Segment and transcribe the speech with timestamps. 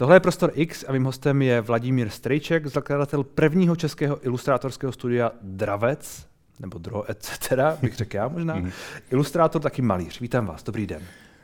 [0.00, 5.32] Tohle je Prostor X a mým hostem je Vladimír Strejček, zakladatel prvního českého ilustrátorského studia
[5.42, 6.26] Dravec,
[6.60, 8.54] nebo Dro, etc., bych řekl já možná.
[8.54, 8.70] Mhm.
[9.10, 10.20] Ilustrátor, taky malíř.
[10.20, 11.02] Vítám vás, dobrý den.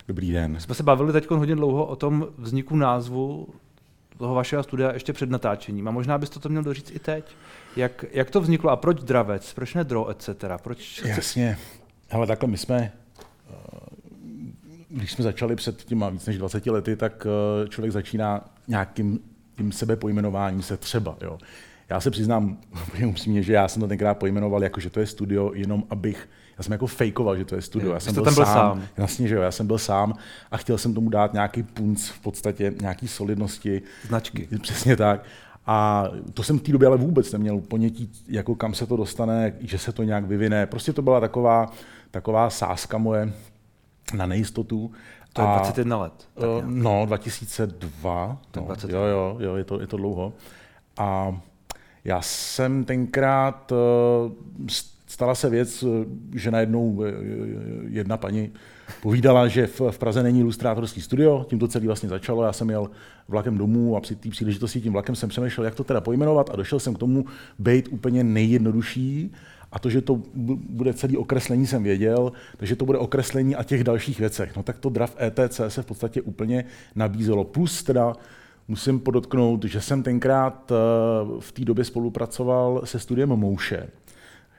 [0.08, 0.61] Dobrý den.
[0.61, 3.48] Jsme se bavili teď hodně dlouho o tom vzniku názvu
[4.19, 5.88] toho vašeho studia ještě před natáčením.
[5.88, 7.37] A možná byste to měl doříct i teď.
[7.77, 10.31] Jak, jak to vzniklo a proč Dravec, proč ne Dro, etc.?
[10.63, 11.03] Proč...
[11.04, 11.59] Jasně.
[12.11, 12.93] Ale takhle my jsme
[14.88, 19.20] když jsme začali před těma víc než 20 lety, tak eh, člověk začíná nějakým
[19.56, 21.16] tím sebepojmenováním se třeba.
[21.20, 21.38] Jo.
[21.88, 22.56] Já se přiznám
[23.08, 26.64] upřímně, že já jsem to tenkrát pojmenoval jako, že to je studio, jenom abych, já
[26.64, 27.92] jsem jako fejkoval, že to je studio.
[27.92, 28.82] Já jsem byl, byl sám, sám.
[28.96, 30.14] Jasně, že jo, já jsem byl sám
[30.50, 33.82] a chtěl jsem tomu dát nějaký punc v podstatě, nějaký solidnosti.
[34.08, 34.48] Značky.
[34.62, 35.24] Přesně tak.
[35.66, 39.52] A to jsem v té době ale vůbec neměl ponětí, jako kam se to dostane,
[39.60, 40.66] že se to nějak vyvine.
[40.66, 41.72] Prostě to byla taková,
[42.10, 43.32] taková sázka moje,
[44.15, 44.91] na nejistotu.
[45.33, 46.28] To je 21 let.
[46.34, 48.38] Tak uh, no, 2002.
[48.56, 48.98] No, 22.
[48.98, 50.33] Jo, jo, jo, je to, je to dlouho.
[50.98, 51.41] A
[52.05, 54.69] já jsem tenkrát, uh,
[55.06, 55.84] stala se věc,
[56.34, 57.03] že najednou
[57.89, 58.53] jedna paní
[59.03, 62.70] povídala, že v, v Praze není ilustrátorský studio, tím to celé vlastně začalo, já jsem
[62.70, 62.91] jel
[63.28, 66.56] vlakem domů a při té příležitosti tím vlakem jsem přemýšlel, jak to teda pojmenovat a
[66.56, 67.25] došel jsem k tomu
[67.58, 69.33] být úplně nejjednodušší
[69.72, 70.22] a to, že to
[70.69, 74.56] bude celý okreslení, jsem věděl, takže to bude okreslení a těch dalších věcech.
[74.56, 76.64] No tak to draft ETC se v podstatě úplně
[76.95, 77.45] nabízelo.
[77.45, 78.12] Plus teda
[78.69, 80.75] musím podotknout, že jsem tenkrát eh,
[81.41, 83.89] v té době spolupracoval se studiem Mouše,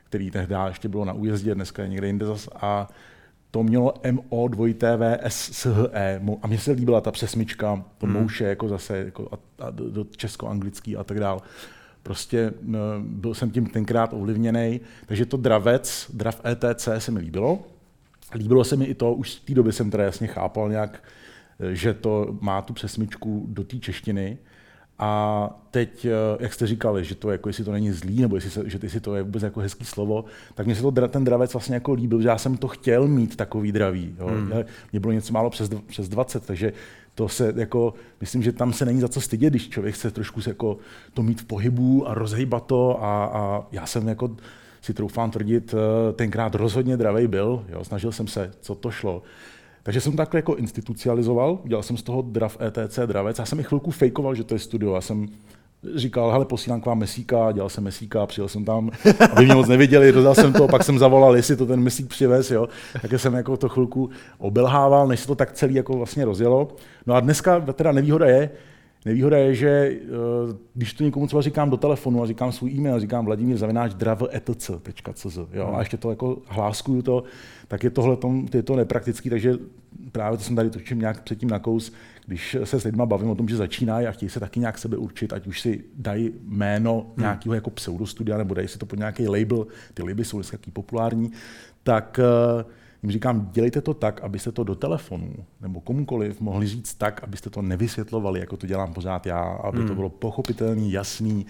[0.04, 2.88] který tehdy ještě bylo na újezdě, dneska je někde jinde zas, a
[3.52, 8.16] to mělo MO 2 TV SHE a mně se líbila ta přesmička, to hmm.
[8.16, 11.40] Mouše jako zase jako a, a do česko-anglický a tak dále.
[12.08, 12.54] Prostě
[13.00, 17.60] byl jsem tím tenkrát ovlivněný, takže to dravec, drav ETC se mi líbilo.
[18.36, 21.04] Líbilo se mi i to, už v té době jsem teda jasně chápal nějak,
[21.72, 24.38] že to má tu přesmičku do té češtiny.
[25.00, 28.52] A teď, eh, jak jste říkali, že to jako, jestli to není zlý, nebo jestli,
[28.52, 31.54] se, že jestli to je vůbec jako hezký slovo, tak mně se to, ten dravec
[31.54, 34.16] vlastně jako líbil, že já jsem to chtěl mít takový draví.
[34.20, 34.28] Jo.
[34.28, 34.52] Hmm.
[34.92, 36.74] Mě bylo něco málo přes, přes 20, takže
[37.18, 40.42] to se jako, myslím, že tam se není za co stydět, když člověk chce trošku
[40.42, 40.78] se jako
[41.14, 44.38] to mít v pohybu a rozhejbat to a, a já jsem jako
[44.82, 49.24] si troufám tvrdit, eh, tenkrát rozhodně dravej byl, jo, snažil jsem se, co to šlo.
[49.84, 53.40] Takže jsem takhle jako institucializoval, dělal jsem z toho drav ETC dravec.
[53.40, 54.96] Já jsem i chvilku fejkoval, že to je studio.
[54.96, 55.28] Já jsem
[55.96, 58.92] říkal, hele, posílám k vám mesíka, dělal jsem mesíka, přijel jsem tam,
[59.32, 62.52] aby mě moc neviděli, dodal jsem to, pak jsem zavolal, jestli to ten mesík přivez,
[62.52, 62.68] jo.
[63.02, 66.68] Takže jsem jako to chvilku obelhával, než se to tak celý jako vlastně rozjelo.
[67.06, 68.50] No a dneska teda nevýhoda je,
[69.06, 70.00] Nevýhoda je, že eh,
[70.74, 73.92] když to někomu třeba říkám do telefonu a říkám svůj e-mail, říkám Vladimír Zavináč
[74.32, 77.24] etc.cz, jo, a ještě to jako hláskuju to,
[77.68, 79.54] tak je tohle tom, je to nepraktický, takže
[80.12, 81.94] právě to jsem tady točím nějak předtím na kous,
[82.26, 84.98] když se s lidmi bavím o tom, že začínají a chtějí se taky nějak sebe
[84.98, 87.14] určit, ať už si dají jméno hmm.
[87.18, 91.32] nějakého jako pseudostudia, nebo dají si to pod nějaký label, ty liby jsou dneska populární,
[91.84, 92.20] tak
[92.60, 92.72] uh,
[93.04, 97.50] jim říkám, dělejte to tak, abyste to do telefonu nebo komukoliv mohli říct tak, abyste
[97.50, 99.88] to nevysvětlovali, jako to dělám pořád já, aby hmm.
[99.88, 101.46] to bylo pochopitelný, jasný,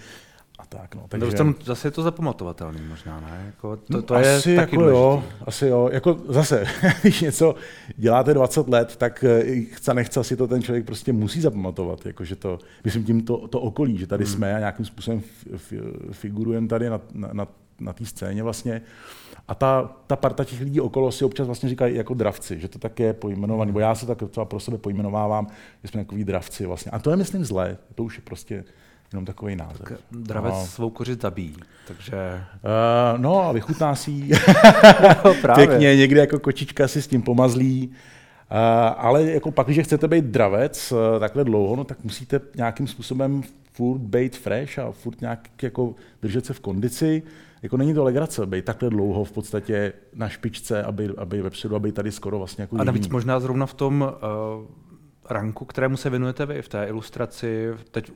[0.58, 0.94] a tak.
[0.94, 1.04] No.
[1.08, 1.36] Takže...
[1.36, 3.42] Tam zase je to zapamatovatelný možná, ne?
[3.46, 5.88] Jako to, to asi je taky jako jo, asi jo.
[5.92, 6.64] Jako zase,
[7.02, 7.54] když něco
[7.96, 12.06] děláte 20 let, tak eh, chce nechce si to ten člověk prostě musí zapamatovat.
[12.06, 14.32] Jako, že to, myslím tím to, to okolí, že tady hmm.
[14.32, 15.22] jsme a nějakým způsobem
[16.12, 17.46] figurujeme tady na, na, na,
[17.80, 18.82] na té scéně vlastně.
[19.48, 22.78] A ta, ta parta těch lidí okolo si občas vlastně říkají jako dravci, že to
[22.78, 25.46] tak je pojmenovaný, bo já se tak třeba pro sebe pojmenovávám,
[25.82, 26.90] že jsme takový dravci vlastně.
[26.90, 28.64] A to je, myslím, zlé, to už je prostě
[29.12, 29.78] jenom takový název.
[29.78, 30.66] Tak dravec no.
[30.66, 31.56] svou kořit zabíjí,
[31.88, 32.44] takže...
[33.14, 34.32] Uh, no a vychutná si ji.
[35.24, 37.88] no, Pěkně, někde jako kočička si s tím pomazlí.
[37.88, 38.56] Uh,
[38.96, 43.42] ale jako pak, když chcete být dravec uh, takhle dlouho, no, tak musíte nějakým způsobem
[43.72, 47.22] furt být fresh a furt nějak jako držet se v kondici
[47.62, 51.92] jako není to legrace být takhle dlouho v podstatě na špičce, aby, aby vepředu, aby
[51.92, 53.12] tady skoro vlastně jako A navíc jediný.
[53.12, 54.66] možná zrovna v tom uh,
[55.30, 58.12] ranku, kterému se věnujete vy, v té ilustraci, teď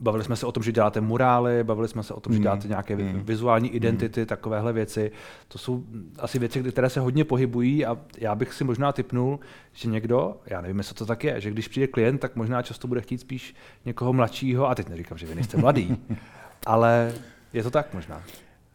[0.00, 2.68] bavili jsme se o tom, že děláte murály, bavili jsme se o tom, že děláte
[2.68, 3.20] nějaké mm.
[3.24, 3.76] vizuální hmm.
[3.76, 4.26] identity, mm.
[4.26, 5.12] takovéhle věci.
[5.48, 5.84] To jsou
[6.18, 9.40] asi věci, které se hodně pohybují a já bych si možná typnul,
[9.72, 12.88] že někdo, já nevím, jestli to tak je, že když přijde klient, tak možná často
[12.88, 13.54] bude chtít spíš
[13.84, 15.96] někoho mladšího, a teď neříkám, že vy nejste mladý,
[16.66, 17.12] ale
[17.52, 18.22] je to tak možná.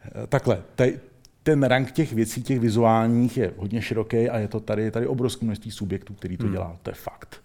[0.05, 0.99] Eh, takhle, tady,
[1.43, 5.45] ten rank těch věcí, těch vizuálních je hodně široký a je to tady, tady obrovské
[5.45, 6.53] množství subjektů, který to hmm.
[6.53, 7.41] dělá, to je fakt.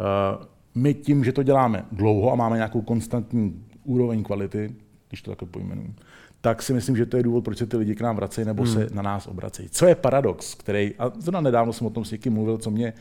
[0.00, 0.44] Uh,
[0.74, 4.74] my tím, že to děláme dlouho a máme nějakou konstantní úroveň kvality,
[5.08, 5.94] když to takhle pojmenuji,
[6.40, 8.62] tak si myslím, že to je důvod, proč se ty lidi k nám vracejí nebo
[8.62, 8.72] hmm.
[8.72, 9.68] se na nás obracejí.
[9.68, 12.92] Co je paradox, který, a zrovna nedávno jsem o tom s někým mluvil, co mě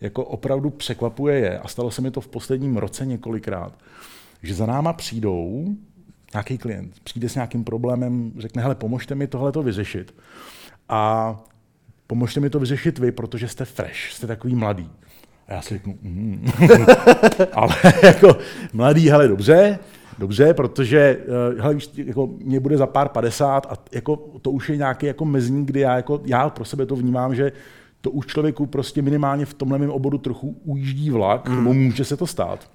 [0.00, 3.78] jako opravdu překvapuje je, a stalo se mi to v posledním roce několikrát,
[4.42, 5.74] že za náma přijdou
[6.34, 10.14] nějaký klient, přijde s nějakým problémem, řekne, hele, pomožte mi tohle to vyřešit.
[10.88, 11.36] A
[12.06, 14.90] pomožte mi to vyřešit vy, protože jste fresh, jste takový mladý.
[15.50, 16.46] A já si řeknu, mm.
[17.52, 18.36] ale jako
[18.72, 19.78] mladý, hele, dobře,
[20.18, 21.18] dobře, protože
[21.52, 25.06] uh, hele, víš, jako mě bude za pár padesát a jako to už je nějaký
[25.06, 27.52] jako mezník, kdy já, jako, já pro sebe to vnímám, že
[28.00, 31.56] to už člověku prostě minimálně v tomhle mém obodu trochu ujíždí vlak, mm.
[31.56, 32.70] nebo může se to stát.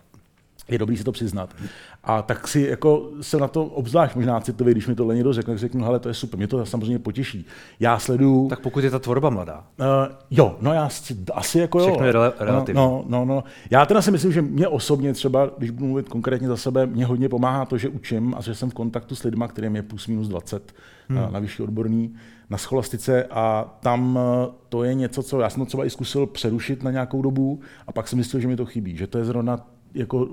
[0.69, 1.55] Je dobrý si to přiznat.
[2.03, 5.53] A tak si jako jsem na to obzvlášť možná citový, když mi tohle někdo řekne,
[5.53, 7.45] tak řeknu, hele, to je super, mě to samozřejmě potěší.
[7.79, 8.49] Já sleduju...
[8.49, 9.63] Tak pokud je ta tvorba mladá.
[9.79, 9.85] Uh,
[10.31, 10.89] jo, no já
[11.33, 11.85] asi jako jo.
[11.85, 12.77] Všechno je rel- relativní.
[12.77, 13.43] No, no, no, no.
[13.69, 17.05] Já teda si myslím, že mě osobně třeba, když budu mluvit konkrétně za sebe, mě
[17.05, 20.07] hodně pomáhá to, že učím a že jsem v kontaktu s lidmi, kterým je plus
[20.07, 20.73] minus 20
[21.09, 21.19] hmm.
[21.19, 22.15] na, na vyšší odborný,
[22.49, 26.25] na scholastice a tam eh, to je něco, co já jsem to třeba i zkusil
[26.25, 29.25] přerušit na nějakou dobu a pak jsem myslel, že mi to chybí, že to je
[29.25, 30.27] zrovna jako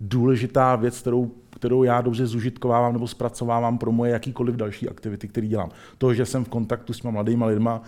[0.00, 5.46] důležitá věc, kterou, kterou já dobře zužitkovávám nebo zpracovávám pro moje jakýkoliv další aktivity, které
[5.46, 5.70] dělám.
[5.98, 7.82] To, že jsem v kontaktu s těma mladýma lidma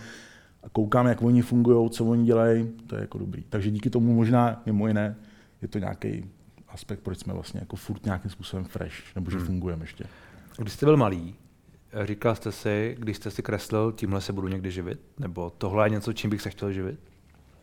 [0.63, 3.43] a koukám, jak oni fungují, co oni dělají, to je jako dobrý.
[3.49, 5.15] Takže díky tomu možná, mimo jiné,
[5.61, 6.25] je to nějaký
[6.69, 9.45] aspekt, proč jsme vlastně jako furt nějakým způsobem fresh, nebo že hmm.
[9.45, 10.05] fungujeme ještě.
[10.57, 11.35] Když jste byl malý,
[12.03, 14.99] říkal jste si, když jste si kreslil, tímhle se budu někdy živit?
[15.19, 16.99] Nebo tohle je něco, čím bych se chtěl živit?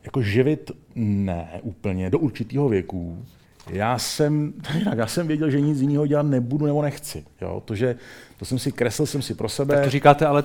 [0.05, 3.25] Jako živit ne úplně, do určitého věku.
[3.69, 7.25] Já jsem, jinak, já jsem věděl, že nic jiného dělat nebudu nebo nechci.
[7.41, 7.63] Jo?
[7.65, 7.97] To, že,
[8.39, 9.75] to jsem si kreslil jsem si pro sebe.
[9.75, 10.45] Tak to říkáte, ale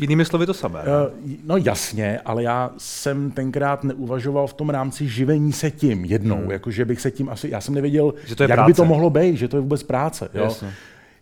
[0.00, 0.80] jinými slovy to samé.
[0.80, 6.36] Uh, no jasně, ale já jsem tenkrát neuvažoval v tom rámci živení se tím jednou,
[6.36, 6.50] hmm.
[6.50, 8.70] jako že bych se tím asi, já jsem nevěděl, že to je jak práce.
[8.70, 10.28] by to mohlo být, že to je vůbec práce.
[10.34, 10.44] Jo?
[10.44, 10.72] Jasně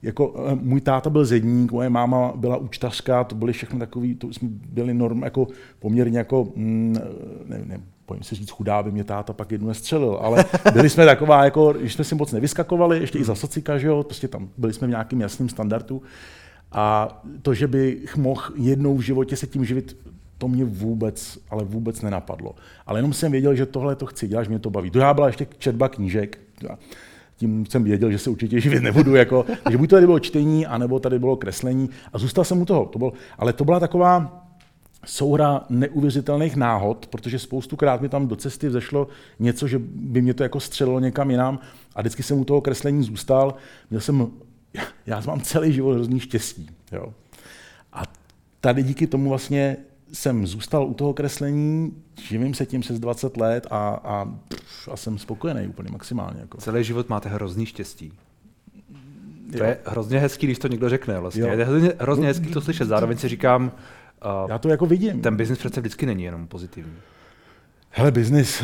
[0.03, 4.29] jako eh, můj táta byl zedník, moje máma byla účtařka, to byly všechno takový, to
[4.29, 5.47] jsme byli norm, jako
[5.79, 6.97] poměrně jako, mm,
[7.47, 11.05] ne, ne, pojďme si říct chudá, by mě táta pak jednu nestřelil, ale byli jsme
[11.05, 14.49] taková, jako, když jsme si moc nevyskakovali, ještě i za socika, že jo, prostě tam
[14.59, 16.03] byli jsme v nějakým jasným standardu.
[16.73, 17.09] A
[17.43, 19.97] to, že bych mohl jednou v životě se tím živit,
[20.39, 22.55] to mě vůbec, ale vůbec nenapadlo.
[22.87, 24.91] Ale jenom jsem věděl, že tohle to chci dělat, že mě to baví.
[24.91, 26.39] Druhá byla ještě četba knížek
[27.37, 29.15] tím jsem věděl, že se určitě živit nebudu.
[29.15, 31.91] Jako, že buď to tady bylo čtení, anebo tady bylo kreslení.
[32.13, 32.87] A zůstal jsem u toho.
[32.87, 34.40] To bylo, ale to byla taková
[35.07, 39.09] souhra neuvěřitelných náhod, protože spoustukrát mi tam do cesty vzešlo
[39.39, 41.59] něco, že by mě to jako střelilo někam jinam
[41.95, 43.55] a vždycky jsem u toho kreslení zůstal.
[43.91, 44.31] Měl jsem,
[45.07, 46.71] já mám celý život hrozný štěstí.
[46.93, 47.15] Jo.
[47.93, 48.03] A
[48.61, 49.77] tady díky tomu vlastně
[50.13, 54.97] jsem zůstal u toho kreslení, živím se tím přes 20 let a, a, pff, a
[54.97, 56.41] jsem spokojený úplně maximálně.
[56.41, 56.59] Jako.
[56.59, 58.13] Celý život máte hrozný štěstí.
[59.53, 59.65] To jo.
[59.65, 61.43] je hrozně hezký, když to někdo řekne vlastně.
[61.43, 61.49] Jo.
[61.49, 62.85] Je hrozně, hrozně hezký to slyšet.
[62.85, 63.73] Zároveň si říkám,
[64.49, 65.21] já to jako vidím.
[65.21, 66.93] Ten biznis přece vždycky není jenom pozitivní.
[67.91, 68.63] Hele, je business.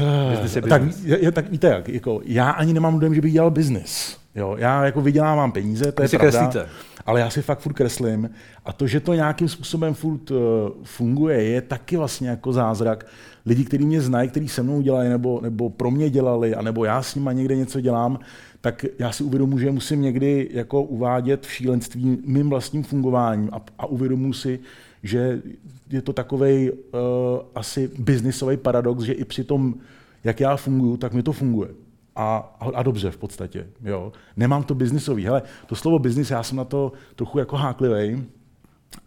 [0.69, 4.19] Tak, je, tak víte jak, jako, já ani nemám dojem, že bych dělal business.
[4.35, 6.69] Jo, já jako vydělávám peníze, to je si pravda, kreslíte.
[7.07, 8.31] ale já si fakt furt kreslím
[8.65, 10.39] a to, že to nějakým způsobem furt uh,
[10.83, 13.07] funguje, je taky vlastně jako zázrak.
[13.47, 17.03] Lidi, kteří mě znají, kteří se mnou dělají, nebo, nebo pro mě dělali, anebo já
[17.03, 18.19] s nimi někde něco dělám,
[18.61, 23.61] tak já si uvědomuji, že musím někdy jako uvádět v šílenství mým vlastním fungováním a,
[23.79, 24.61] a uvědomuji si,
[25.03, 25.43] že
[25.91, 26.79] je to takový uh,
[27.55, 29.75] asi biznisový paradox, že i při tom,
[30.25, 31.69] jak já funguji, tak mi to funguje
[32.17, 33.67] a, a dobře v podstatě.
[33.85, 34.13] Jo.
[34.37, 35.25] Nemám to biznisový.
[35.25, 38.25] Hele, to slovo biznis, já jsem na to trochu jako háklivý.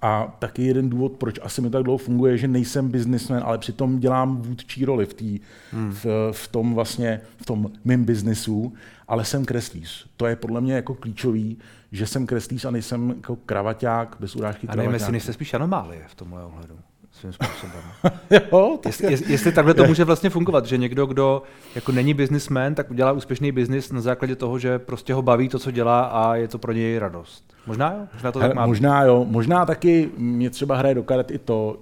[0.02, 4.00] A taky jeden důvod, proč asi mi tak dlouho funguje, že nejsem biznismen, ale přitom
[4.00, 5.40] dělám vůdčí roli v, tý,
[5.72, 5.92] hmm.
[5.92, 8.74] v, v, tom vlastně, v tom mým biznisu,
[9.08, 10.08] ale jsem kreslíř.
[10.18, 11.58] To je podle mě jako klíčový,
[11.92, 16.04] že jsem kreslíř a nejsem jako kravaťák, bez urážky A nevím, jestli nejste spíš anomálie
[16.08, 16.80] v tomhle ohledu
[17.12, 17.84] svým způsobem.
[18.52, 21.44] jo, tak jestli, jestli takhle to může vlastně fungovat, že někdo, kdo
[21.76, 25.60] jako není businessman, tak udělá úspěšný biznis na základě toho, že prostě ho baví to,
[25.60, 27.54] co dělá a je to pro něj radost.
[27.68, 28.08] Možná jo?
[28.14, 29.26] Možná to tak má Možná jo.
[29.30, 31.80] Možná taky mě třeba hraje do karet i to,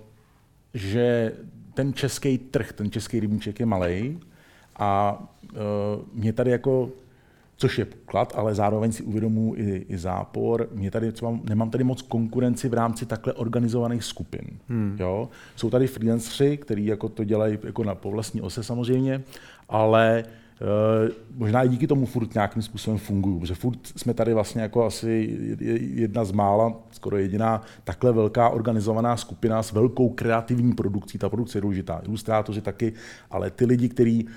[0.74, 1.34] že
[1.74, 4.20] ten český trh, ten český rybníček je malý
[4.76, 5.20] a
[5.54, 5.60] uh,
[6.14, 6.90] mě tady jako
[7.58, 10.70] což je poklad, ale zároveň si uvědomuji i, i zápor.
[10.74, 14.46] Mě tady třeba, nemám tady moc konkurenci v rámci takhle organizovaných skupin.
[14.70, 14.98] Hmm.
[15.00, 15.30] Jo?
[15.56, 19.24] Jsou tady freelanceri, kteří jako to dělají jako na povlastní ose samozřejmě,
[19.70, 20.24] ale
[20.62, 24.86] Uh, možná i díky tomu furt nějakým způsobem fungují, protože furt jsme tady vlastně jako
[24.86, 25.38] asi
[25.80, 31.18] jedna z mála, skoro jediná takhle velká organizovaná skupina s velkou kreativní produkcí.
[31.18, 32.94] Ta produkce je důležitá, ilustrátoři taky,
[33.32, 34.28] ale ty lidi, kteří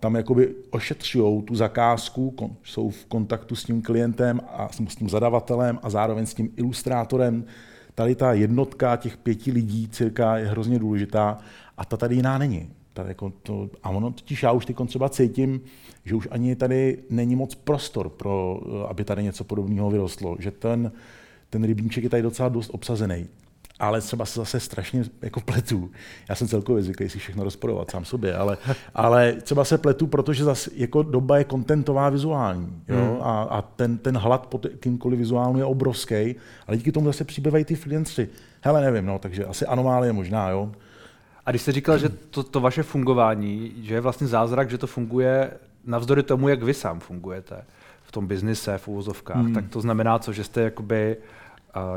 [0.00, 5.78] tam jakoby ošetřují tu zakázku, jsou v kontaktu s tím klientem a s tím zadavatelem
[5.82, 7.44] a zároveň s tím ilustrátorem.
[7.94, 11.38] Tady ta jednotka těch pěti lidí cirka je hrozně důležitá
[11.76, 12.70] a ta tady jiná není.
[12.92, 15.60] Tady jako to, a ono totiž já už teď třeba cítím,
[16.04, 20.36] že už ani tady není moc prostor pro, eh, aby tady něco podobného vyrostlo.
[20.38, 20.92] Že ten,
[21.50, 23.26] ten rybníček je tady docela dost obsazený
[23.78, 25.90] ale třeba se zase strašně jako pletu.
[26.28, 28.56] Já jsem celkově zvyklý si všechno rozporovat sám sobě, ale,
[28.94, 32.82] ale třeba se pletu, protože zase jako doba je kontentová vizuální.
[32.88, 32.96] Jo?
[32.96, 33.22] Hmm.
[33.22, 36.34] A, a, ten, ten hlad po kýmkoliv vizuálnu je obrovský,
[36.66, 38.28] ale díky tomu zase přibývají ty freelanceri.
[38.60, 40.72] Hele, nevím, no, takže asi anomálie možná, jo.
[41.46, 44.86] A když jste říkal, že to, to vaše fungování, že je vlastně zázrak, že to
[44.86, 45.50] funguje
[45.86, 47.64] navzdory tomu, jak vy sám fungujete
[48.02, 49.54] v tom biznise, v úvozovkách, hmm.
[49.54, 51.24] tak to znamená co, že jste jakoby uh,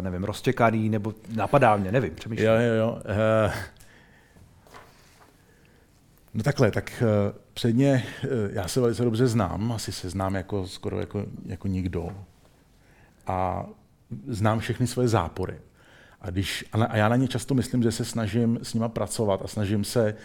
[0.01, 2.47] nevím, roztěkaný, nebo napadá mě, nevím, přemýšlím.
[2.47, 2.91] Jo, jo, jo.
[2.91, 3.53] Uh,
[6.33, 10.67] no takhle, tak uh, předně uh, já se velice dobře znám, asi se znám jako
[10.67, 12.09] skoro jako, jako nikdo.
[13.27, 13.65] A
[14.27, 15.59] znám všechny svoje zápory.
[16.21, 19.47] A, když, a já na ně často myslím, že se snažím s nima pracovat a
[19.47, 20.15] snažím se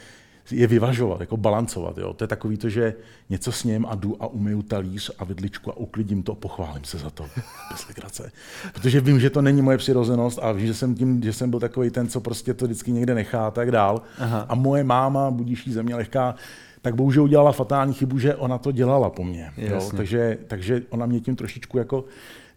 [0.51, 1.99] je vyvažovat, jako balancovat.
[1.99, 2.15] Jo.
[2.15, 2.95] To je takový to, že
[3.31, 6.85] něco s ním a jdu a umyju talíř a vidličku a uklidím to a pochválím
[6.85, 7.27] se za to.
[7.71, 8.33] Bez legrace.
[8.73, 11.61] Protože vím, že to není moje přirozenost a vím, že jsem tím, že jsem byl
[11.61, 14.03] takový ten, co prostě to vždycky někde nechá a tak dál.
[14.19, 14.47] Aha.
[14.49, 16.35] A moje máma, budíší země lehká,
[16.83, 19.53] tak bohužel udělala fatální chybu, že ona to dělala po mně.
[19.57, 19.91] Jo.
[19.97, 22.05] Takže, takže ona mě tím trošičku jako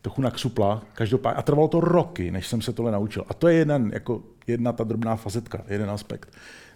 [0.02, 1.38] trochu naksupla, každopádně.
[1.38, 3.26] A trvalo to roky, než jsem se tohle naučil.
[3.30, 6.30] A to je jeden, jako jedna ta drobná fazetka, jeden aspekt.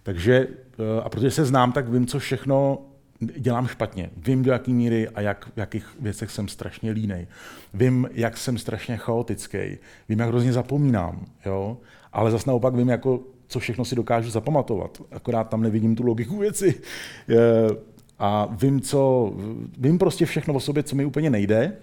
[0.04, 0.48] Takže,
[0.80, 2.82] eh, a protože se znám, tak vím, co všechno
[3.20, 4.10] dělám špatně.
[4.18, 7.28] Vím, do jaké míry a jak, v jakých věcech jsem strašně línej.
[7.74, 9.78] Vím, jak jsem strašně chaotický.
[10.10, 11.26] Vím, jak hrozně zapomínám.
[11.46, 11.78] Jo?
[12.14, 15.02] Ale zase naopak vím, jako, co všechno si dokážu zapamatovat.
[15.12, 16.82] Akorát tam nevidím tu logiku věci.
[18.20, 19.34] A vím, co,
[19.78, 21.74] vím prostě všechno o sobě, co mi úplně nejde.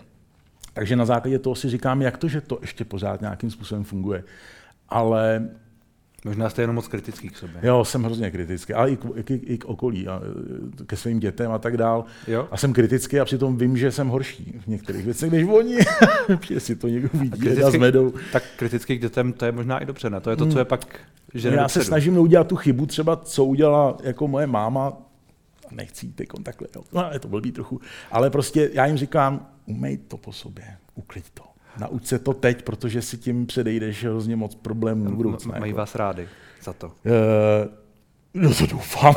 [0.72, 4.24] Takže na základě toho si říkám, jak to, že to ještě pořád nějakým způsobem funguje.
[4.88, 5.48] Ale
[6.26, 7.60] Možná jste jenom moc kritický k sobě.
[7.62, 10.20] Jo, jsem hrozně kritický, ale i k, i, i k okolí, a
[10.86, 12.04] ke svým dětem a tak dál.
[12.26, 12.48] Jo?
[12.50, 15.78] A jsem kritický a přitom vím, že jsem horší v některých věcech než oni.
[16.58, 18.12] Si to někdo vidí, kritický, s medou.
[18.32, 20.20] Tak kritický k dětem, to je možná i dobře, ne?
[20.20, 20.68] To je to, co je hmm.
[20.68, 21.00] pak
[21.34, 24.92] že Já se snažím neudělat tu chybu, třeba co udělala jako moje máma,
[25.70, 26.82] nechci jít takhle, jo.
[26.92, 27.80] No, je to blbý trochu,
[28.10, 30.64] ale prostě já jim říkám, umej to po sobě,
[30.94, 31.42] uklid to
[31.78, 35.52] nauč se to teď, protože si tím předejdeš hrozně moc problémů v budoucnu.
[35.58, 35.78] Mají jako.
[35.78, 36.28] vás rádi
[36.62, 36.86] za to.
[36.86, 36.92] Uh,
[38.34, 39.14] no to doufám.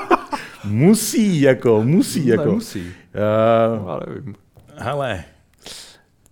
[0.64, 2.44] musí, jako, musí, jako.
[2.44, 2.80] Nemusí.
[2.80, 4.34] Uh, no, ale nevím.
[4.76, 5.24] Hele,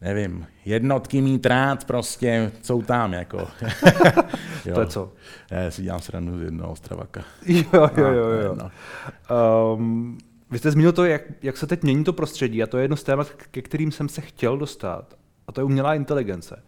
[0.00, 3.38] nevím, jednotky mít rád prostě jsou tam, jako.
[4.74, 5.12] to je co?
[5.50, 7.24] Já si dělám srandu z jednoho ostravaka.
[7.46, 7.64] Jo,
[7.96, 8.30] jo, jo.
[8.30, 8.56] jo.
[8.58, 8.70] No.
[9.76, 10.18] Um,
[10.50, 12.96] vy jste zmínil to, jak, jak se teď mění to prostředí a to je jedno
[12.96, 15.14] z témat, ke kterým jsem se chtěl dostat.
[15.46, 16.62] A to je umělá inteligence.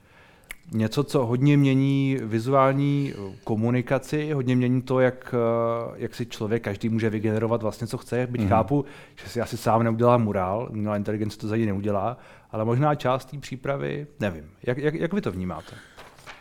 [0.72, 3.14] Něco, co hodně mění vizuální
[3.44, 8.26] komunikaci, hodně mění to, jak, eh, jak si člověk každý může vygenerovat vlastně, co chce.
[8.26, 8.48] Byť mm.
[8.48, 8.84] chápu,
[9.22, 12.16] že si asi sám neudělá murál, umělá inteligence to za ní neudělá,
[12.50, 14.50] ale možná část té přípravy, nevím.
[14.62, 15.76] Jak, jak, jak vy to vnímáte?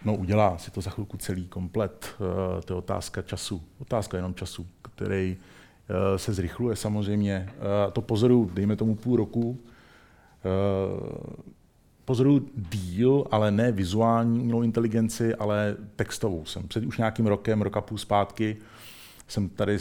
[0.06, 2.16] No udělá si to za chvilku celý komplet.
[2.16, 3.64] Eh, to je otázka času.
[3.80, 5.38] Otázka jenom času, který
[5.90, 7.50] eh, se zrychluje samozřejmě.
[7.94, 9.60] To pozoru, dejme tomu půl roku,
[12.06, 16.46] pozoruju díl, ale ne vizuální umělou inteligenci, ale textovou.
[16.46, 18.58] Jsem před už nějakým rokem, roka půl zpátky,
[19.28, 19.78] jsem tady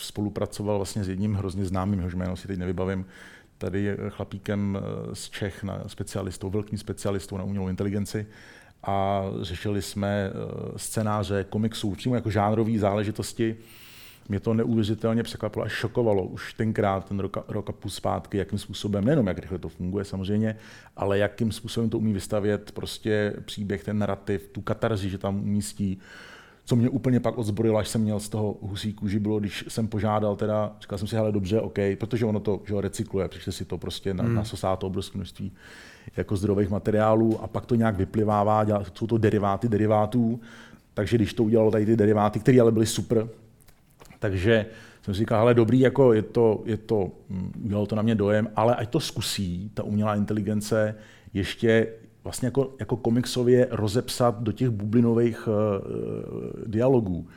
[0.00, 3.06] spolupracoval vlastně s jedním hrozně známým, jehož jméno si teď nevybavím,
[3.58, 8.26] tady chlapíkem eh, z Čech, na specialistou, velkým specialistou na umělou inteligenci
[8.82, 13.56] a řešili jsme eh, scénáře komiksů, přímo jako žánrové záležitosti,
[14.28, 18.58] mě to neuvěřitelně překvapilo a šokovalo už tenkrát, ten rok, rok a půl zpátky, jakým
[18.58, 20.56] způsobem, nejenom jak rychle to funguje samozřejmě,
[20.96, 25.98] ale jakým způsobem to umí vystavět prostě příběh, ten narrativ, tu katarzi, že tam umístí
[26.64, 29.88] co mě úplně pak odzbrojilo, až jsem měl z toho husí kůži, bylo, když jsem
[29.88, 33.64] požádal, teda, říkal jsem si, hele, dobře, OK, protože ono to že recykluje, protože si
[33.64, 34.34] to prostě na, hmm.
[34.34, 35.52] nasosá to obrovské množství
[36.16, 40.40] jako zdrových materiálů a pak to nějak vyplivává, dělá, jsou to deriváty derivátů,
[40.94, 43.28] takže když to udělalo tady ty deriváty, které ale byly super,
[44.22, 44.66] takže
[45.02, 48.14] jsem si říkal, ale dobrý, jako je to, je to, hm, udělalo to na mě
[48.14, 50.94] dojem, ale ať to zkusí, ta umělá inteligence,
[51.34, 51.88] ještě
[52.24, 55.54] vlastně jako, jako komiksově rozepsat do těch bublinových uh,
[56.66, 57.28] dialogů.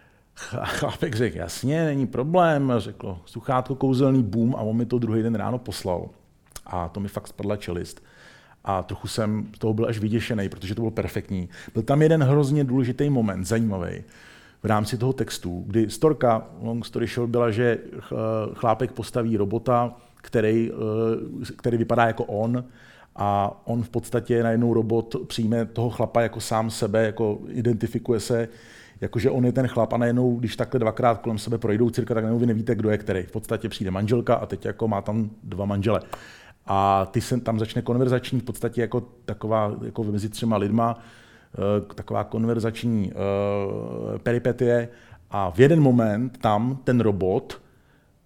[0.64, 5.34] Chlapek řekl, jasně, není problém, řekl, sluchátko kouzelný boom a on mi to druhý den
[5.34, 6.08] ráno poslal.
[6.66, 8.02] A to mi fakt spadla čelist.
[8.64, 11.48] A trochu jsem toho byl až vyděšený, protože to bylo perfektní.
[11.74, 14.04] Byl tam jeden hrozně důležitý moment, zajímavý
[14.64, 17.78] v rámci toho textu, kdy storka, long story short, byla, že
[18.54, 22.64] chlápek postaví robota, který, eh, který vypadá jako on,
[23.16, 28.48] a on v podstatě najednou robot přijme toho chlapa jako sám sebe, jako identifikuje se,
[29.00, 32.24] jakože on je ten chlap a najednou, když takhle dvakrát kolem sebe projdou cirka, tak
[32.24, 33.22] najednou vy nevíte, kdo je který.
[33.22, 36.00] V podstatě přijde manželka a teď jako má tam dva manžele.
[36.66, 41.23] A ty se tam začne konverzační v podstatě jako taková, jako mezi třema lidma, eh,
[41.94, 44.88] taková konverzační uh, peripetie
[45.30, 47.62] a v jeden moment tam ten robot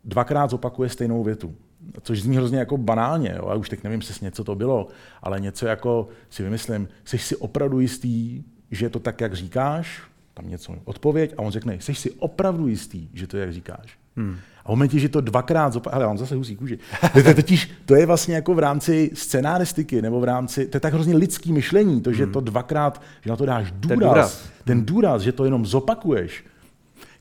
[0.04, 1.54] dvakrát zopakuje stejnou větu.
[2.02, 3.48] Což zní hrozně jako banálně, jo?
[3.48, 4.88] a už teď nevím přesně, co to bylo,
[5.22, 10.02] ale něco jako si vymyslím, jsi si opravdu jistý, že je to tak, jak říkáš,
[10.34, 13.98] tam něco odpověď a on řekne, jsi si opravdu jistý, že to je, jak říkáš.
[14.18, 14.36] Hmm.
[14.64, 16.78] A v momentě, že to dvakrát zopakuje, ale mám zase husí kůži.
[17.12, 20.94] To, totiž, to je vlastně jako v rámci scenáristiky, nebo v rámci, to je tak
[20.94, 22.32] hrozně lidský myšlení, to, že hmm.
[22.32, 26.44] to dvakrát, že na to dáš důraz, ten důraz, ten důraz že to jenom zopakuješ,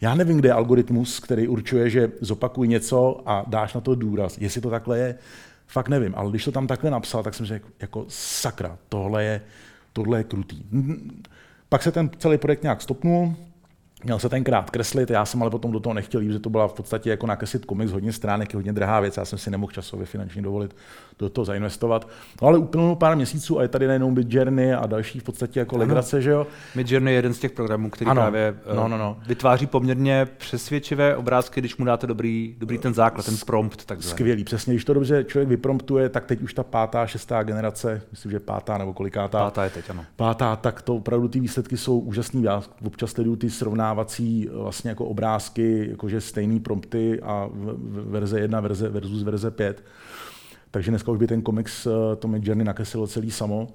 [0.01, 4.37] já nevím, kde je algoritmus, který určuje, že zopakuj něco a dáš na to důraz.
[4.37, 5.15] Jestli to takhle je,
[5.67, 6.13] fakt nevím.
[6.15, 9.41] Ale když to tam takhle napsal, tak jsem řekl, jako sakra, tohle je,
[9.93, 10.63] tohle je krutý.
[11.69, 13.35] Pak se ten celý projekt nějak stopnul,
[14.03, 16.67] Měl se tenkrát kreslit, já jsem ale potom do toho nechtěl jít, že to byla
[16.67, 20.05] v podstatě jako nakreslit komiks, hodně stránek, hodně drahá věc, já jsem si nemohl časově
[20.05, 20.75] finančně dovolit
[21.19, 22.07] do toho zainvestovat.
[22.41, 25.59] No ale uplynulo pár měsíců a je tady najednou Mid Journey a další v podstatě
[25.59, 25.79] jako ano.
[25.79, 26.47] legrace, že jo.
[26.75, 28.21] Mid Journey je jeden z těch programů, který ano.
[28.21, 29.17] právě no, no, no.
[29.27, 33.85] vytváří poměrně přesvědčivé obrázky, když mu dáte dobrý, dobrý ten základ, ten prompt.
[33.85, 34.11] Takzvaný.
[34.11, 38.31] Skvělý, přesně, když to dobře člověk vypromptuje, tak teď už ta pátá, šestá generace, myslím,
[38.31, 39.39] že pátá nebo kolikátá.
[39.39, 40.05] Pátá je teď, ano.
[40.15, 42.43] Pátá, tak to opravdu ty výsledky jsou úžasný.
[42.43, 43.49] Já občas sleduju ty
[43.87, 47.49] srovnávací vlastně jako obrázky, jakože stejný prompty a
[48.09, 49.83] verze 1 verze versus verze 5.
[50.71, 53.67] Takže dneska už by ten komiks eh, to Journey nakreslilo celý samo.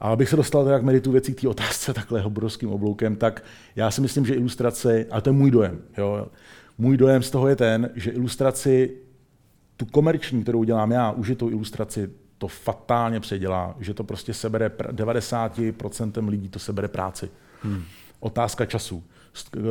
[0.00, 3.42] A abych se dostal teda k meritu věcí k té otázce takhle obrovským obloukem, tak
[3.76, 6.26] já si myslím, že ilustrace, a to je můj dojem, jo,
[6.78, 8.96] můj dojem z toho je ten, že ilustraci,
[9.76, 16.28] tu komerční, kterou dělám já, užitou ilustraci, to fatálně předělá, že to prostě sebere, 90%
[16.28, 17.30] lidí to sebere práci.
[17.62, 17.82] Hmm.
[18.20, 19.02] Otázka času.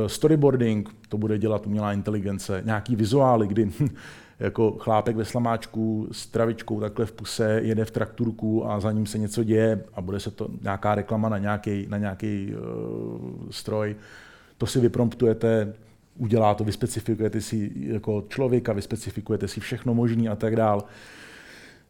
[0.07, 3.71] Storyboarding, to bude dělat umělá inteligence, nějaký vizuály, kdy
[4.39, 9.05] jako chlápek ve slamáčku s travičkou takhle v puse jede v trakturku a za ním
[9.05, 13.95] se něco děje a bude se to nějaká reklama na nějaký, na nějaký uh, stroj.
[14.57, 15.73] To si vypromptujete,
[16.17, 20.83] udělá to, vyspecifikujete si jako člověka, vyspecifikujete si všechno možné a tak dál.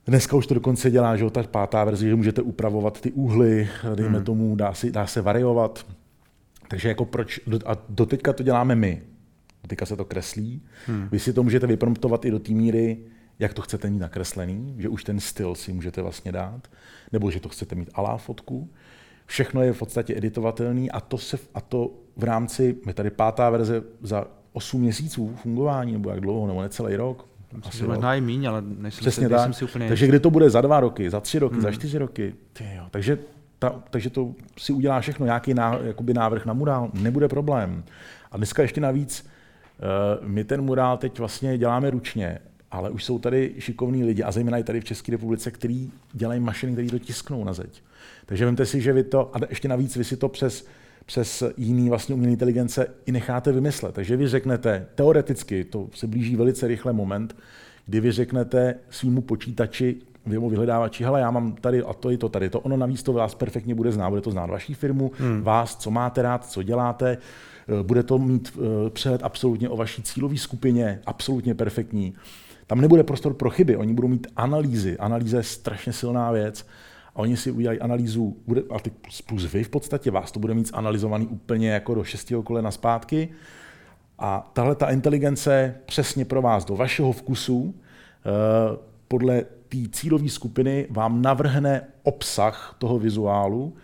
[0.08, 4.18] Dneska už to dokonce dělá, že ta pátá verze, že můžete upravovat ty úhly, dejme
[4.18, 4.26] hmm.
[4.26, 5.86] tomu, dá, si, dá se variovat.
[6.70, 9.02] Takže jako proč, a doteďka to děláme my.
[9.64, 10.62] Doteďka se to kreslí.
[10.88, 11.08] Hmm.
[11.12, 12.98] Vy si to můžete vypromptovat i do té míry,
[13.40, 16.68] jak to chcete mít nakreslený, že už ten styl si můžete vlastně dát,
[17.12, 18.70] nebo že to chcete mít alá fotku.
[19.26, 23.50] Všechno je v podstatě editovatelný a to, se, a to v rámci, je tady pátá
[23.50, 27.30] verze za 8 měsíců fungování, nebo jak dlouho, nebo necelý rok.
[27.54, 30.30] Myslím, asi možná i míň, ale nejsem, Přesně si, nejsem si úplně Takže kdy to
[30.30, 31.62] bude za dva roky, za tři roky, hmm.
[31.62, 32.36] za čtyři roky.
[32.54, 32.84] Tyjo.
[32.92, 33.18] Takže
[33.60, 37.84] ta, takže to si udělá všechno, nějaký ná, jakoby návrh na murál, nebude problém.
[38.32, 39.26] A dneska ještě navíc,
[40.22, 42.40] uh, my ten murál teď vlastně děláme ručně,
[42.72, 46.40] ale už jsou tady šikovní lidi, a zejména i tady v České republice, kteří dělají
[46.40, 47.84] mašiny, které to tisknou na zeď.
[48.26, 50.68] Takže vemte si, že vy to, a ještě navíc vy si to přes,
[51.06, 53.96] přes jiný vlastně umělé inteligence i necháte vymyslet.
[53.96, 57.36] Takže vy řeknete, teoreticky, to se blíží velice rychle moment,
[57.86, 62.30] kdy vy řeknete svýmu počítači, v vyhledávači, hele, já mám tady a to i to
[62.30, 65.42] tady, to ono navíc to vás perfektně bude znát, bude to znát vaší firmu, hmm.
[65.42, 67.18] vás, co máte rád, co děláte,
[67.80, 72.14] eh, bude to mít eh, přehled absolutně o vaší cílové skupině, absolutně perfektní.
[72.68, 74.98] Tam nebude prostor pro chyby, oni budou mít analýzy.
[74.98, 76.66] Analýza je strašně silná věc.
[77.16, 78.92] A oni si udělají analýzu, bude, a ty
[79.26, 83.30] plus vy v podstatě, vás to bude mít analyzovaný úplně jako do šestého kolena zpátky.
[84.20, 90.88] A tahle ta inteligence přesně pro vás, do vašeho vkusu, eh, podle té cílové skupiny
[90.90, 93.76] vám navrhne obsah toho vizuálu,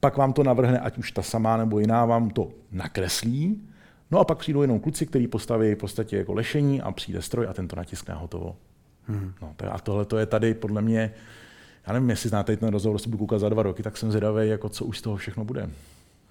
[0.00, 3.62] pak vám to navrhne, ať už ta samá nebo jiná, vám to nakreslí,
[4.10, 7.46] no a pak přijdou jenom kluci, kteří postaví v podstatě jako lešení a přijde stroj
[7.48, 8.56] a ten to natiskne a hotovo.
[9.06, 9.32] Hmm.
[9.42, 11.10] No, a tohle to je tady podle mě,
[11.86, 14.48] já nevím, jestli znáte ten rozhovor, si budu koukat za dva roky, tak jsem zvědavý,
[14.48, 15.70] jako co už z toho všechno bude.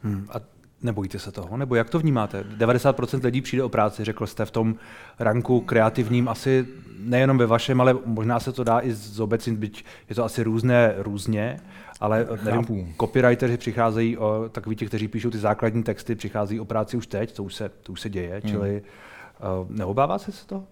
[0.04, 0.28] Hmm.
[0.30, 0.36] A
[0.84, 1.58] Nebojíte se toho?
[1.58, 2.44] Nebo jak to vnímáte?
[2.58, 4.76] 90% lidí přijde o práci, řekl jste v tom
[5.20, 6.68] ranku kreativním, asi
[7.00, 10.94] nejenom ve vašem, ale možná se to dá i zobecnit, byť je to asi různé
[10.98, 11.60] různě,
[12.00, 16.98] ale nevím, copywriteri přicházejí, o, takový ti, kteří píšou ty základní texty, přicházejí o práci
[16.98, 18.52] už teď, to už se, to už se děje, hmm.
[18.52, 20.68] čili uh, neobává se se toho?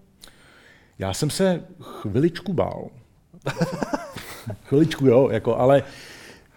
[0.98, 2.88] Já jsem se chviličku bál.
[4.64, 5.82] chviličku, jo, jako, ale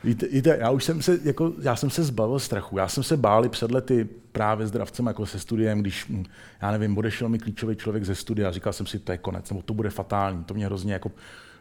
[0.05, 2.77] Víte, víte, já už jsem se, jako, já jsem se zbavil strachu.
[2.77, 6.23] Já jsem se bál před lety právě zdravcem jako se studiem, když, hm,
[6.61, 9.61] já nevím, odešel mi klíčový člověk ze studia, říkal jsem si, to je konec, nebo
[9.61, 11.11] to bude fatální, to mě hrozně jako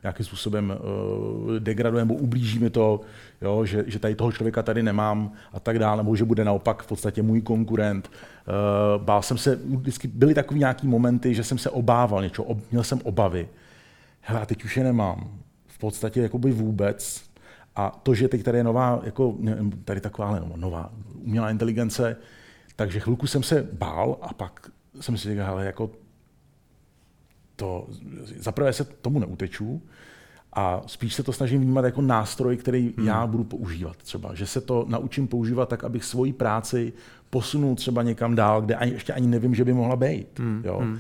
[0.03, 3.01] nějakým způsobem uh, degraduje nebo ublíží mi to,
[3.43, 6.83] jo, že, že tady toho člověka tady nemám a tak dále, nebo že bude naopak
[6.83, 8.11] v podstatě můj konkurent.
[8.11, 12.59] Uh, bál jsem se, vždycky byly takové nějaké momenty, že jsem se obával něčeho, ob,
[12.71, 13.49] měl jsem obavy.
[14.21, 15.29] Hele, a teď už je nemám.
[15.67, 17.34] V podstatě jakoby vůbec.
[17.77, 19.37] A to, že teď tady je nová, jako,
[19.85, 22.17] tady taková nová umělá inteligence,
[22.77, 25.91] takže chvilku jsem se bál a pak jsem si říkal, jako
[27.57, 27.87] to,
[28.37, 29.83] zaprvé se tomu neuteču
[30.53, 33.07] a spíš se to snažím vnímat jako nástroj, který hmm.
[33.07, 34.35] já budu používat třeba.
[34.35, 36.93] Že se to naučím používat tak, abych svoji práci
[37.31, 40.39] posunul třeba někam dál, kde ani, ještě ani nevím, že by mohla být.
[40.39, 40.63] Hmm.
[40.65, 40.79] Jo.
[40.79, 40.99] Hmm.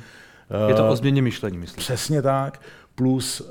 [0.68, 1.78] Je to o změně myšlení, myslím.
[1.78, 2.60] Přesně tak.
[2.94, 3.46] Plus uh,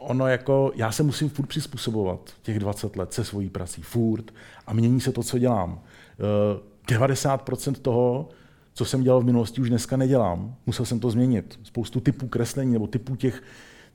[0.00, 4.34] ono jako, já se musím furt přizpůsobovat těch 20 let se svojí prací, furt.
[4.66, 5.72] A mění se to, co dělám.
[5.72, 8.28] Uh, 90% toho,
[8.74, 10.54] co jsem dělal v minulosti, už dneska nedělám.
[10.66, 11.58] Musel jsem to změnit.
[11.62, 13.42] Spoustu typů kreslení nebo typů těch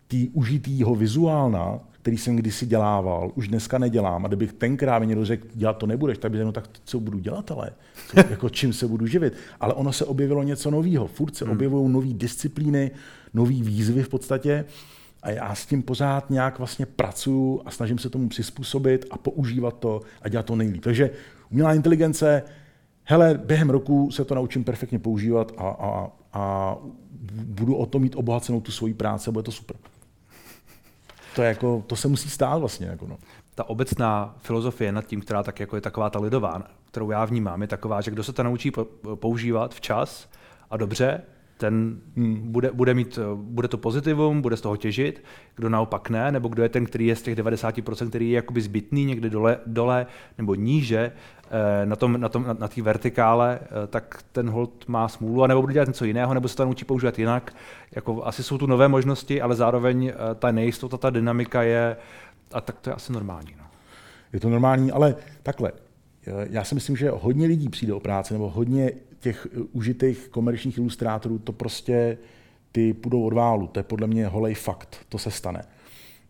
[0.08, 4.26] tý užitýho vizuálna, který jsem kdysi dělával, už dneska nedělám.
[4.26, 7.00] A kdybych tenkrát mi někdo řekl, dělat to nebudeš, tak bych řekl, no tak co
[7.00, 7.72] budu dělat, ale
[8.08, 9.34] co, jako čím se budu živit.
[9.60, 11.08] Ale ono se objevilo něco nového.
[11.08, 11.54] Furt se hmm.
[11.54, 12.91] objevují nové disciplíny,
[13.34, 14.65] nové výzvy v podstatě.
[15.26, 19.80] A já s tím pořád nějak vlastně pracuju a snažím se tomu přizpůsobit a používat
[19.80, 20.84] to a dělat to nejlíp.
[20.84, 21.10] Takže
[21.52, 22.44] umělá inteligence
[23.04, 26.76] hele, během roku se to naučím perfektně používat a, a, a
[27.32, 29.78] budu o to mít obohacenou tu svoji práci bude to super.
[31.36, 32.88] To, je jako, to se musí stát vlastně.
[32.88, 33.18] Jako no.
[33.56, 37.62] Ta obecná filozofie nad tím, která tak jako je taková ta lidová, kterou já vnímám,
[37.62, 38.72] je taková, že kdo se to naučí
[39.16, 40.30] používat včas
[40.70, 41.22] a dobře,
[41.58, 42.52] ten hmm.
[42.52, 45.24] bude, bude, mít, bude to pozitivum, bude z toho těžit,
[45.56, 48.62] kdo naopak ne, nebo kdo je ten, který je z těch 90%, který je jakoby
[48.62, 50.06] zbytný někde dole, dole
[50.38, 51.12] nebo níže,
[51.52, 55.44] eh, na tom, na, tom, na, na té vertikále, eh, tak ten hold má smůlu,
[55.44, 57.56] anebo bude dělat něco jiného, nebo se to naučí používat jinak.
[57.96, 61.98] Jako, asi jsou tu nové možnosti, ale zároveň eh, ta nejistota, ta dynamika je,
[62.52, 63.56] a tak to je asi normální.
[63.58, 63.65] No.
[64.34, 65.72] Je to normální, ale takhle,
[66.50, 68.91] já si myslím, že hodně lidí přijde o práci, nebo hodně
[69.26, 72.18] těch eh, užitých komerčních ilustrátorů to prostě
[72.72, 73.68] ty půjdou od válu.
[73.68, 74.98] To je podle mě holej fakt.
[75.10, 75.62] To se stane.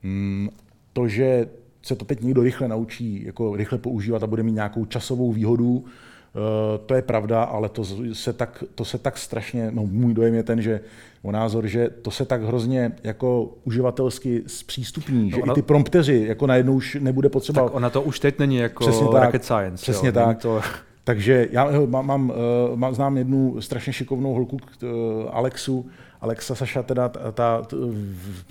[0.03, 0.49] Mm,
[0.93, 1.47] to, že
[1.81, 5.85] se to teď někdo rychle naučí, jako rychle používat a bude mít nějakou časovou výhodu,
[5.85, 6.39] eh,
[6.85, 10.43] to je pravda, ale to se tak, to se tak strašně, no můj dojem je
[10.43, 10.79] ten, že
[11.21, 15.61] o názor, že to se tak hrozně jako uživatelsky zpřístupní, no že ona, i ty
[15.61, 17.63] prompteři jako najednou už nebude potřeba.
[17.63, 19.81] Tak ona to už teď není jako přesně rocket tak, science.
[19.81, 20.41] Přesně jo, tak.
[20.41, 20.61] To...
[21.05, 24.87] Takže já mám, mám, eh, mám, znám jednu strašně šikovnou holku, eh,
[25.29, 25.85] Alexu,
[26.21, 27.67] Alexa Saša teda ta, ta,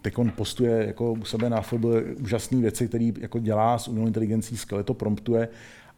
[0.03, 1.85] teď postuje jako u sebe na FB
[2.23, 5.49] úžasné věci, které jako dělá s umělou inteligencí, skvěle to promptuje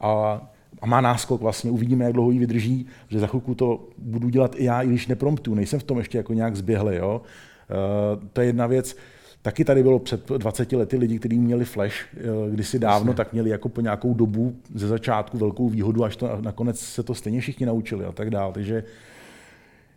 [0.00, 0.40] a,
[0.82, 4.54] a má náskok vlastně, uvidíme, jak dlouho ji vydrží, že za chvilku to budu dělat
[4.56, 7.22] i já, i když nepromptu, nejsem v tom ještě jako nějak zběhlý, jo.
[7.70, 8.96] Uh, to je jedna věc.
[9.46, 13.16] Taky tady bylo před 20 lety lidi, kteří měli Flash eh, kdysi dávno, Jasně.
[13.16, 17.14] tak měli jako po nějakou dobu ze začátku velkou výhodu, až to nakonec se to
[17.14, 18.52] stejně všichni naučili a tak dále.
[18.52, 18.84] Takže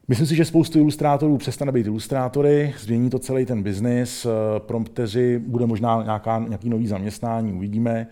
[0.08, 5.40] Myslím si, že spoustu ilustrátorů přestane být ilustrátory, změní to celý ten biznis, eh, prompteři,
[5.40, 8.08] bude možná nějaká, nějaký nový zaměstnání, uvidíme.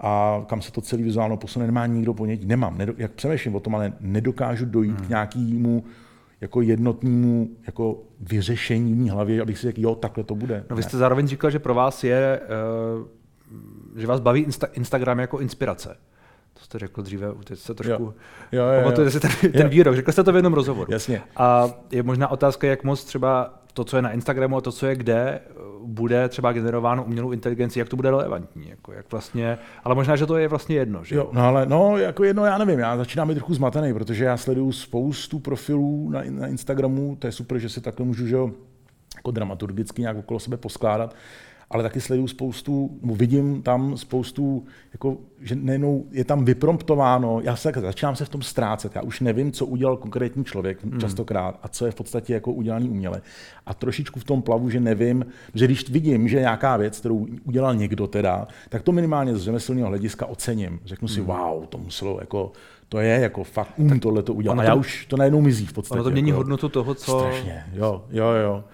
[0.00, 3.60] A kam se to celý vizuálno posune, nemá nikdo ponětí, nemám, nedo, jak přemýšlím o
[3.60, 5.06] tom, ale nedokážu dojít hmm.
[5.06, 5.84] k nějakému
[6.40, 10.64] jako jednotnému jako vyřešení v mý hlavě, abych si řekl, jo, takhle to bude.
[10.70, 12.40] No vy jste zároveň říkal, že pro vás je,
[13.00, 15.96] uh, že vás baví Insta- Instagram jako inspirace.
[16.66, 18.14] To jste řekl dříve, teď se trošku jo.
[18.52, 20.92] Jo, jo, pamatujete si ten, ten výrok, řekl jste to v jednom rozhovoru.
[20.92, 21.22] Jasně.
[21.36, 24.86] A je možná otázka, jak moc třeba to, co je na Instagramu a to, co
[24.86, 25.40] je kde,
[25.82, 30.26] bude třeba generováno umělou inteligencí, jak to bude relevantní, jako jak vlastně, ale možná, že
[30.26, 31.04] to je vlastně jedno.
[31.04, 31.16] Že?
[31.16, 34.36] Jo, no ale no, jako jedno, já nevím, já začínám být trochu zmatený, protože já
[34.36, 38.36] sleduju spoustu profilů na, na Instagramu, to je super, že si takhle můžu, že
[39.16, 41.14] jako dramaturgicky nějak okolo sebe poskládat,
[41.70, 47.56] ale taky sleduju spoustu, nebo vidím tam spoustu, jako, že nejenom je tam vypromptováno, já
[47.56, 51.00] se tak začínám se v tom ztrácet, já už nevím, co udělal konkrétní člověk mm.
[51.00, 53.22] častokrát a co je v podstatě jako udělaný uměle.
[53.66, 57.74] A trošičku v tom plavu, že nevím, že když vidím, že nějaká věc, kterou udělal
[57.74, 60.80] někdo teda, tak to minimálně z řemeslného hlediska ocením.
[60.84, 61.26] Řeknu si, mm.
[61.26, 62.52] wow, to muselo jako
[62.88, 64.60] to je jako fakt, um, tohle to udělal.
[64.60, 66.00] A já už to najednou mizí v podstatě.
[66.00, 67.18] Ono to mění jako, hodnotu toho, co...
[67.18, 68.64] Strašně, jo, jo, jo.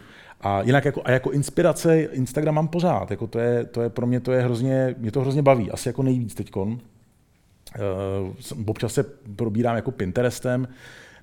[0.42, 3.10] A jinak jako, a jako inspirace Instagram mám pořád.
[3.10, 5.70] Jako to, je, to je pro mě to je hrozně, mě to hrozně baví.
[5.70, 6.68] Asi jako nejvíc teďkon.
[6.68, 9.02] Uh, občas se
[9.36, 10.68] probírám jako Pinterestem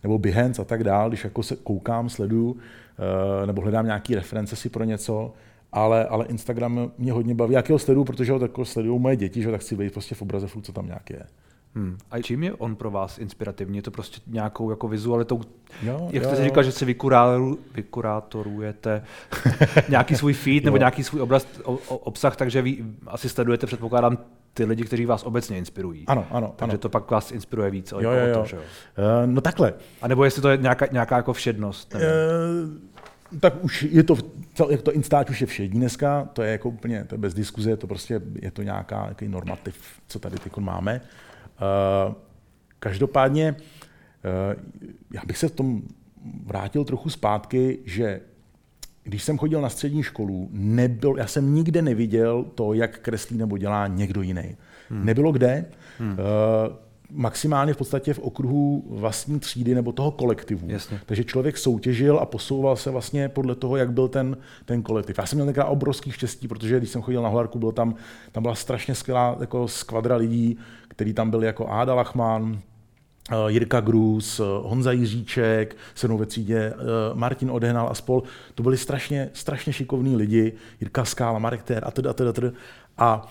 [0.04, 2.58] nebo Behance a tak dál, když jako se koukám, sleduju, uh,
[3.46, 5.34] nebo hledám nějaké reference si pro něco.
[5.72, 7.54] ale, ale Instagram mě hodně baví.
[7.54, 10.22] Jak ho sleduju, protože ho jako sledují moje děti, že tak chci být prostě v
[10.22, 11.24] obraze, co tam nějak je.
[11.76, 11.98] Hmm.
[12.12, 13.78] A čím je on pro vás inspirativní?
[13.78, 15.42] Je to prostě nějakou jako vizualitou?
[15.84, 16.86] Jo, Jak jste si říkal, že si
[17.76, 19.04] vykurátorujete
[19.90, 24.18] nějaký svůj feed nebo nějaký svůj oblast, o, o, obsah, takže vy asi sledujete, předpokládám,
[24.54, 26.06] ty lidi, kteří vás obecně inspirují.
[26.08, 26.54] Ano, ano.
[26.56, 26.80] Takže ano.
[26.80, 27.92] to pak vás inspiruje víc.
[27.92, 28.40] Jo, jo, jo.
[28.40, 28.62] To, že jo?
[28.62, 29.74] Uh, no takhle.
[30.02, 31.96] A nebo jestli to je nějaká, nějaká jako všednost?
[31.96, 34.16] Uh, tak už je to,
[34.70, 37.78] jak to Instač už je všední dneska, to je jako úplně, to je bez diskuze,
[37.78, 39.76] to prostě je to nějaká, nějaký normativ,
[40.08, 41.02] co tady teď máme.
[41.04, 41.29] Uh,
[42.80, 44.62] každopádně, uh,
[45.14, 45.82] já bych se v tom
[46.46, 48.22] vrátil trochu zpátky, že
[49.04, 53.58] když jsem chodil na střední školu, nebyl, já jsem nikde neviděl to, jak kreslí nebo
[53.58, 54.58] dělá někdo jiný.
[54.90, 55.06] Hmm.
[55.06, 55.66] Nebylo kde.
[56.00, 56.18] Hmm.
[57.12, 60.68] Maximálně v podstatě v okruhu vlastní třídy nebo toho kolektivu.
[60.70, 61.00] Jasně.
[61.06, 65.18] Takže člověk soutěžil a posouval se vlastně podle toho, jak byl ten, ten kolektiv.
[65.18, 67.96] Já jsem měl tenkrát obrovský štěstí, protože když jsem chodil na Holarku, byl tam,
[68.32, 72.60] tam byla strašně skvělá jako skvadra lidí, který tam byli jako Áda Lachman,
[73.32, 76.76] eh, Jirka Grus, eh, Honza Jiříček, se mnou ve třídě, eh,
[77.14, 78.24] Martin Odehnal a spol.
[78.56, 82.52] To byli strašně, strašně šikovní lidi, Jirka Skála, Marek Ter a teda, teda, teda.
[82.98, 83.28] A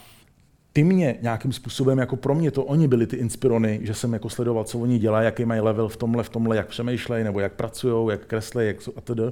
[0.78, 4.30] ty mě nějakým způsobem, jako pro mě to oni byli ty inspirony, že jsem jako
[4.30, 7.52] sledoval, co oni dělají, jaký mají level v tomhle, v tomhle, jak přemýšlejí, nebo jak
[7.52, 9.22] pracují, jak kreslí, jak a tedy.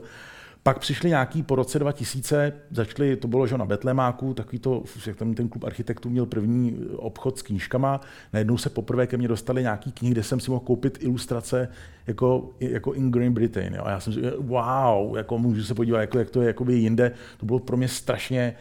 [0.63, 5.17] Pak přišli nějaký po roce 2000, začali, to bylo že na Betlemáku, takový to, jak
[5.17, 8.01] tam ten klub architektů měl první obchod s knížkama,
[8.33, 11.69] najednou se poprvé ke mně dostali nějaký knihy, kde jsem si mohl koupit ilustrace
[12.07, 13.75] jako, jako in Great Britain.
[13.75, 13.83] Jo.
[13.85, 17.13] A já jsem si wow, jako můžu se podívat, jako, jak to je jakoby jinde.
[17.39, 18.57] To bylo pro mě strašně,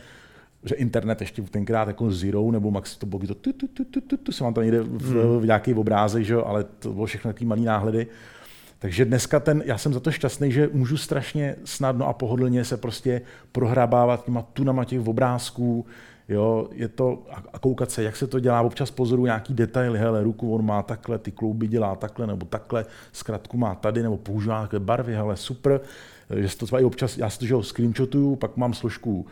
[0.65, 4.01] že internet ještě tenkrát jako Zero nebo Max, to bylo to tu, tu, tu, tu,
[4.01, 5.39] tu, tu se vám tam někde v, hmm.
[5.39, 6.35] v nějaký obrázek, že?
[6.35, 8.07] ale to bylo všechno takový malý náhledy.
[8.79, 12.77] Takže dneska ten, já jsem za to šťastný, že můžu strašně snadno a pohodlně se
[12.77, 15.85] prostě prohrabávat těma tunama těch obrázků,
[16.29, 17.23] jo, je to,
[17.53, 20.83] a koukat se, jak se to dělá, občas pozoruju nějaký detaily, hele, ruku on má
[20.83, 25.37] takhle, ty klouby dělá takhle, nebo takhle, zkratku má tady, nebo používá takhle barvy, hele,
[25.37, 25.81] super,
[26.35, 29.25] že se to třeba i občas, já si to že screenshotuju, pak mám složku uh,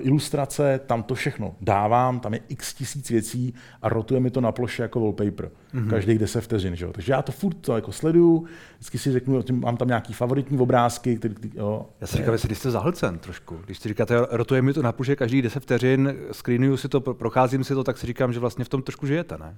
[0.00, 4.52] ilustrace, tam to všechno dávám, tam je x tisíc věcí a rotuje mi to na
[4.52, 5.90] ploše jako wallpaper, mm-hmm.
[5.90, 6.76] každých 10 vteřin.
[6.76, 6.92] Že jo?
[6.92, 11.16] Takže já to furt to jako sleduju, vždycky si řeknu, mám tam nějaký favoritní obrázky.
[11.16, 11.86] Který, jo.
[12.00, 13.58] Já si říkám, jestli jste zahlcen trošku.
[13.64, 17.64] Když si říkáte, rotuje mi to na ploše každých 10 vteřin, screenuju si to, procházím
[17.64, 19.56] si to, tak si říkám, že vlastně v tom trošku žijete, ne?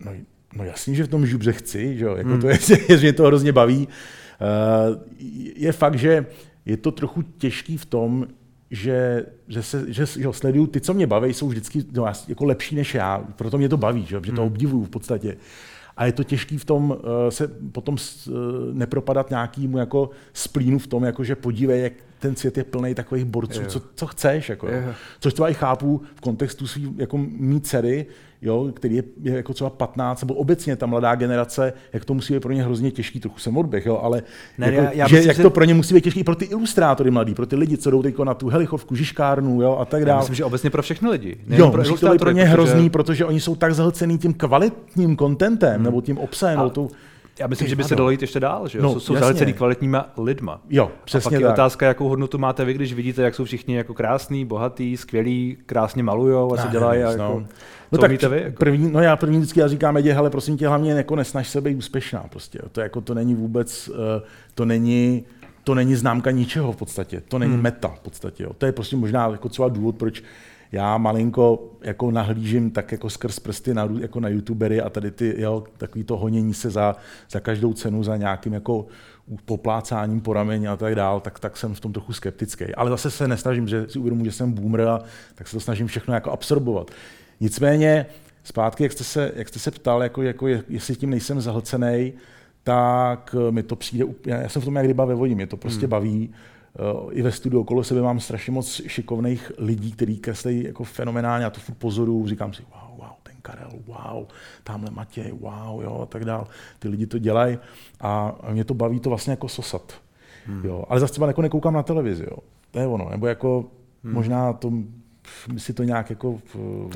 [0.00, 0.12] No,
[0.56, 2.16] no jasně, že v tom žubře chci, že jo?
[2.16, 2.40] Jako hmm.
[2.40, 3.88] to je, že mě to hrozně baví.
[3.88, 4.25] Eh,
[5.56, 6.26] je fakt, že
[6.64, 8.26] je to trochu těžký v tom,
[8.70, 12.76] že, že, se, že, že sleduju ty, co mě baví, jsou vždycky no, jako lepší
[12.76, 14.52] než já, proto mě to baví, že, že to hmm.
[14.52, 15.36] obdivuju v podstatě.
[15.96, 16.96] A je to těžký v tom uh,
[17.28, 18.34] se potom uh,
[18.72, 23.24] nepropadat nějakému jako splínu v tom, jako že podívej, jak ten svět je plný takových
[23.24, 24.48] borců, co, co chceš.
[24.48, 24.68] Jako,
[25.20, 28.06] Což třeba i chápu v kontextu svý jako mý dcery,
[28.42, 32.34] jo, který je, je, jako třeba 15, nebo obecně ta mladá generace, jak to musí
[32.34, 34.22] být pro ně hrozně těžký, trochu jsem odběh, jo, ale
[34.58, 36.44] ne, jako, já, já že, myslím, jak to pro ně musí být těžký, pro ty
[36.44, 40.04] ilustrátory mladí, pro ty lidi, co jdou teď na tu helichovku, žiškárnu jo, a tak
[40.04, 40.20] dále.
[40.20, 41.36] Myslím, že obecně pro všechny lidi.
[41.48, 42.52] Jo, pro to být pro ně protože...
[42.52, 45.84] hrozný, protože oni jsou tak zahlcený tím kvalitním kontentem, hmm.
[45.84, 46.68] nebo tím obsahem, a...
[46.68, 46.90] tou,
[47.38, 48.82] já myslím, že by se dalo jít ještě dál, že jo?
[48.84, 50.60] No, jsou, jsou zahlcený kvalitníma lidma.
[50.70, 51.52] Jo, přesně A pak je tak.
[51.52, 56.02] otázka, jakou hodnotu máte vy, když vidíte, jak jsou všichni jako krásní, bohatý, skvělí, krásně
[56.02, 57.02] malujou a se dělají.
[57.02, 57.10] No.
[57.10, 57.44] Jako,
[57.92, 58.40] no tak vy?
[58.42, 58.56] Jako?
[58.58, 61.60] První, no já první vždycky já říkám, Edě, hele, prosím tě, hlavně jako nesnaž se
[61.60, 62.24] být úspěšná.
[62.30, 62.58] Prostě.
[62.72, 64.22] To, jako, to není vůbec, eh,
[64.54, 65.24] to není,
[65.64, 67.22] to není známka ničeho v podstatě.
[67.28, 67.62] To není hmm.
[67.62, 68.42] meta v podstatě.
[68.42, 68.50] Jo.
[68.58, 70.22] To je prostě možná jako třeba důvod, proč
[70.72, 75.34] já malinko jako nahlížím tak jako skrz prsty na, jako na youtubery a tady ty,
[75.38, 76.96] jo, takový to honění se za,
[77.30, 78.86] za každou cenu, za nějakým jako
[79.44, 82.74] poplácáním po rameni a tak dál, tak, tak jsem v tom trochu skeptický.
[82.74, 85.00] Ale zase se nesnažím, že si uvědomuji, že jsem boomer a
[85.34, 86.90] tak se to snažím všechno jako absorbovat.
[87.40, 88.06] Nicméně,
[88.44, 92.12] zpátky, jak jste se, jak jste se ptal, jako, jako jestli tím nejsem zahlcený,
[92.62, 95.80] tak mi to přijde, já jsem v tom jak ryba ve vodě, mě to prostě
[95.80, 95.90] hmm.
[95.90, 96.30] baví
[97.10, 101.50] i ve studiu okolo sebe mám strašně moc šikovných lidí, kteří kreslí jako fenomenálně, já
[101.50, 104.26] to furt pozoru, říkám si, wow, wow, ten Karel, wow,
[104.64, 106.46] tamhle Matěj, wow, jo, a tak dál.
[106.78, 107.58] Ty lidi to dělají
[108.00, 109.92] a mě to baví to vlastně jako sosat.
[110.46, 110.64] Hmm.
[110.64, 110.84] Jo.
[110.88, 112.38] Ale zase třeba jako nekoukám na televizi, jo.
[112.70, 113.64] To je ono, nebo jako
[114.04, 114.14] hmm.
[114.14, 114.72] možná to
[115.56, 116.38] si to nějak jako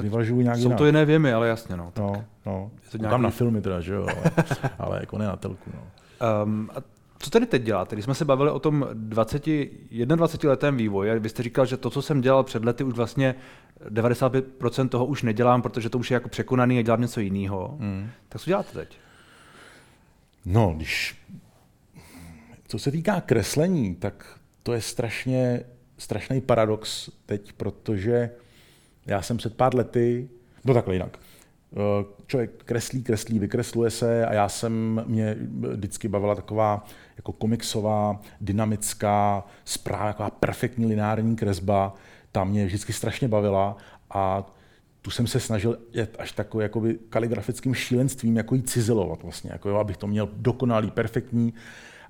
[0.01, 0.79] vyvažuju nějak Jsou jinak.
[0.79, 1.91] to jiné věmy, ale jasně, no.
[1.95, 2.71] Tak no, no.
[2.85, 3.23] Je to nějaký...
[3.23, 4.45] na filmy teda, že jo, ale,
[4.79, 5.83] ale jako ne na telku, no.
[6.45, 7.97] Um, a co tedy teď děláte?
[7.97, 9.47] Když jsme se bavili o tom 20,
[10.05, 13.35] 21 letém vývoji, vy jste říkal, že to, co jsem dělal před lety, už vlastně
[13.89, 17.77] 95% toho už nedělám, protože to už je jako překonaný a dělám něco jiného.
[17.81, 18.11] Hmm.
[18.29, 18.99] Tak co děláte teď?
[20.45, 21.17] No, když...
[22.69, 25.65] Co se týká kreslení, tak to je strašně
[26.01, 28.31] strašný paradox teď, protože
[29.07, 30.29] já jsem před pár lety,
[30.65, 31.19] no takhle jinak,
[32.27, 35.37] člověk kreslí, kreslí, vykresluje se a já jsem, mě
[35.71, 36.85] vždycky bavila taková
[37.17, 41.95] jako komiksová, dynamická, zpráva, taková perfektní lineární kresba,
[42.33, 43.77] ta mě vždycky strašně bavila
[44.11, 44.47] a
[45.03, 49.69] tu jsem se snažil jet až takový jakoby kaligrafickým šílenstvím, jako jí cizelovat vlastně, jako
[49.69, 51.55] jo, abych to měl dokonalý, perfektní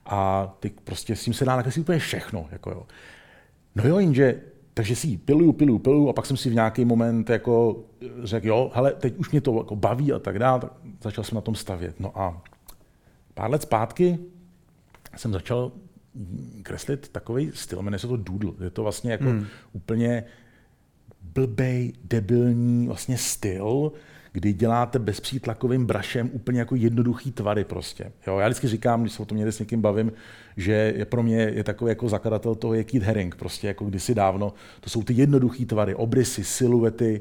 [0.06, 2.48] a ty prostě s tím se dá nakreslit úplně všechno.
[2.52, 2.86] Jako jo.
[3.74, 4.40] No jo, jenže
[4.74, 7.84] takže si ji piluju, piluju, piluju a pak jsem si v nějaký moment jako
[8.22, 11.34] řekl, jo, hele, teď už mě to jako baví a tak dále, tak začal jsem
[11.34, 12.00] na tom stavět.
[12.00, 12.42] No a
[13.34, 14.18] pár let zpátky
[15.16, 15.72] jsem začal
[16.62, 18.52] kreslit takový styl, jmenuje se to doodle.
[18.64, 19.46] Je to vlastně jako hmm.
[19.72, 20.24] úplně
[21.22, 23.92] blbej, debilní vlastně styl,
[24.32, 28.12] kdy děláte bezpřítlakovým brašem úplně jako jednoduchý tvary prostě.
[28.26, 30.12] Jo, já vždycky říkám, když se o tom někde s někým bavím,
[30.56, 34.52] že je pro mě je takový jako zakladatel toho je Keith prostě jako kdysi dávno.
[34.80, 37.20] To jsou ty jednoduchý tvary, obrysy, siluety,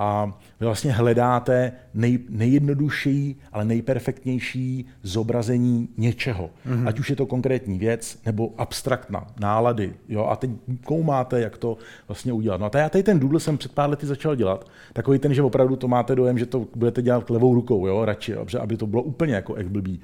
[0.00, 0.26] a
[0.60, 6.50] vy vlastně hledáte nej, nejjednodušší, ale nejperfektnější zobrazení něčeho.
[6.66, 6.88] Mm-hmm.
[6.88, 9.94] Ať už je to konkrétní věc, nebo abstraktna, nálady.
[10.08, 10.24] Jo?
[10.24, 10.50] A teď
[10.84, 11.76] koumáte, jak to
[12.08, 12.60] vlastně udělat.
[12.60, 14.68] No a tady, tady ten doodle jsem před pár lety začal dělat.
[14.92, 18.04] Takový ten, že opravdu to máte dojem, že to budete dělat levou rukou, jo?
[18.04, 20.00] radši, aby to bylo úplně jako jak blbý.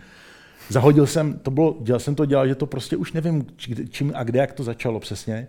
[0.68, 3.46] Zahodil jsem, to bylo, dělal jsem to dělal, že to prostě už nevím,
[3.90, 5.48] čím a kde, jak to začalo přesně.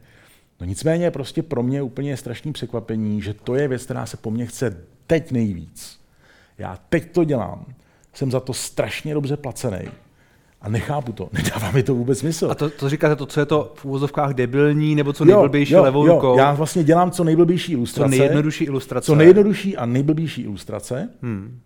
[0.60, 4.18] No nicméně prostě pro mě úplně je strašný překvapení, že to je věc, která se
[4.18, 6.00] po mně chce teď nejvíc.
[6.58, 7.66] Já teď to dělám,
[8.14, 9.80] jsem za to strašně dobře placený.
[10.62, 12.52] A nechápu to, nedává mi to vůbec smysl.
[12.52, 15.80] A to, to říkáte to, co je to v úvozovkách debilní, nebo co nejblbější jo,
[15.80, 16.38] jo, levou jo, rukou?
[16.38, 18.10] Já vlastně dělám co nejblbější ilustrace.
[18.10, 19.06] Co nejjednodušší ilustrace.
[19.06, 21.10] Co nejjednodušší a nejblbější ilustrace.
[21.22, 21.60] Hmm.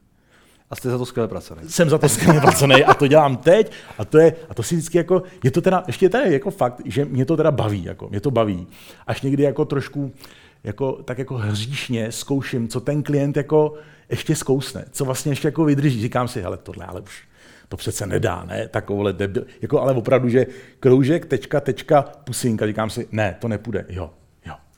[0.69, 1.61] A jste za to skvěle placený.
[1.67, 4.75] Jsem za to skvěle placený a to dělám teď a to je, a to si
[4.75, 8.09] vždycky jako, je to teda, ještě tady jako fakt, že mě to teda baví, jako,
[8.09, 8.67] mě to baví.
[9.07, 10.11] Až někdy jako trošku,
[10.63, 13.73] jako, tak jako hříšně zkouším, co ten klient jako
[14.09, 16.01] ještě zkousne, co vlastně ještě jako vydrží.
[16.01, 17.23] Říkám si, hele, tohle ale už,
[17.69, 20.47] to přece nedá, ne, takovouhle debil, jako ale opravdu, že
[20.79, 24.09] kroužek, tečka, tečka, pusinka, říkám si, ne, to nepůjde, jo,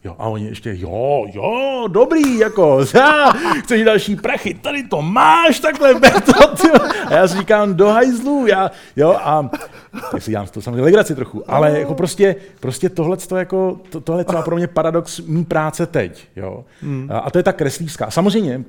[0.04, 3.32] Jo, a oni ještě, jo, jo, dobrý, jako, já,
[3.64, 5.94] chceš další prachy, tady to máš, takhle,
[6.26, 6.72] to, ty.
[7.08, 9.50] A já si říkám, do hajzlu, já, jo, a
[10.12, 14.02] tak si dělám to samozřejmě legraci trochu, ale jako prostě, prostě tohle to jako, to,
[14.02, 16.66] tohle je pro mě paradox mý práce teď, jo.
[16.82, 17.10] Hmm.
[17.12, 18.12] A to je ta kreslířská.
[18.12, 18.64] Samozřejmě,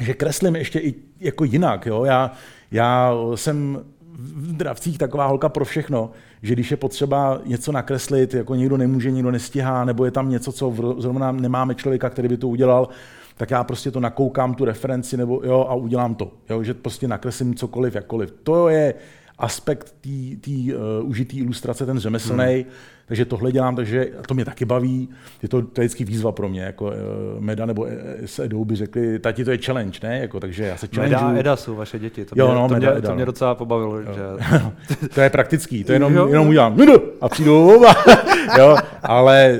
[0.00, 2.32] že kreslím ještě i jako jinak, jo, já,
[2.70, 3.84] já jsem
[4.18, 6.10] v dravcích taková holka pro všechno,
[6.42, 10.52] že když je potřeba něco nakreslit, jako někdo nemůže, někdo nestihá, nebo je tam něco,
[10.52, 12.88] co zrovna nemáme člověka, který by to udělal,
[13.36, 16.32] tak já prostě to nakoukám, tu referenci, nebo jo, a udělám to.
[16.50, 18.34] Jo, že prostě nakreslím cokoliv, jakkoliv.
[18.42, 18.94] To je
[19.38, 19.94] aspekt
[20.40, 22.64] té uh, užitý ilustrace, ten řemeslný, hmm.
[23.06, 25.08] takže tohle dělám, takže to mě taky baví.
[25.42, 26.92] Je to, to je vždycky výzva pro mě, jako uh,
[27.38, 27.86] Meda nebo
[28.24, 30.18] s Edou by řekli, tati to je challenge, ne?
[30.18, 32.74] Jako, takže já se Meda a Eda jsou vaše děti, to, jo, mě, no, to,
[32.74, 33.98] Meda, mě, Eda, to mě docela pobavilo.
[33.98, 34.14] Jo.
[34.14, 35.08] Že...
[35.14, 36.28] to je praktický, to jenom, jo.
[36.28, 37.94] jenom udělám Meda a přijdu oba.
[38.58, 39.58] jo, ale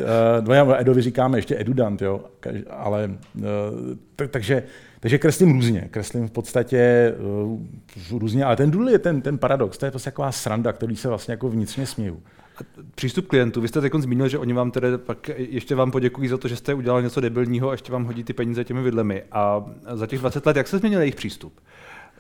[0.67, 2.21] uh, Edovi říkáme ještě Edudant, jo,
[2.71, 3.43] ale uh,
[4.17, 4.63] tak, takže
[5.05, 7.15] takže kreslím různě, kreslím v podstatě
[8.11, 10.97] uh, různě, ale ten důl je ten, ten paradox, to je prostě taková sranda, který
[10.97, 12.23] se vlastně jako vnitřně směju.
[12.95, 13.61] Přístup klientů.
[13.61, 16.57] Vy jste teď zmínil, že oni vám tedy pak ještě vám poděkují za to, že
[16.57, 19.23] jste udělal něco debilního a ještě vám hodí ty peníze těmi vidlemi.
[19.33, 19.65] A
[19.95, 21.61] za těch 20 let, jak se změnil jejich přístup?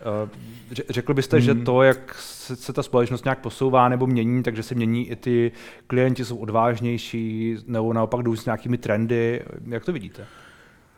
[0.00, 1.44] Eh, řekl byste, hmm.
[1.44, 2.14] že to, jak
[2.54, 5.52] se ta společnost nějak posouvá nebo mění, takže se mění i ty
[5.86, 9.42] klienti, jsou odvážnější, nebo naopak jdou s nějakými trendy.
[9.68, 10.26] Jak to vidíte?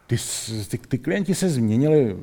[0.06, 0.16] Ty,
[0.68, 2.16] ty, ty klienti se změnili eh,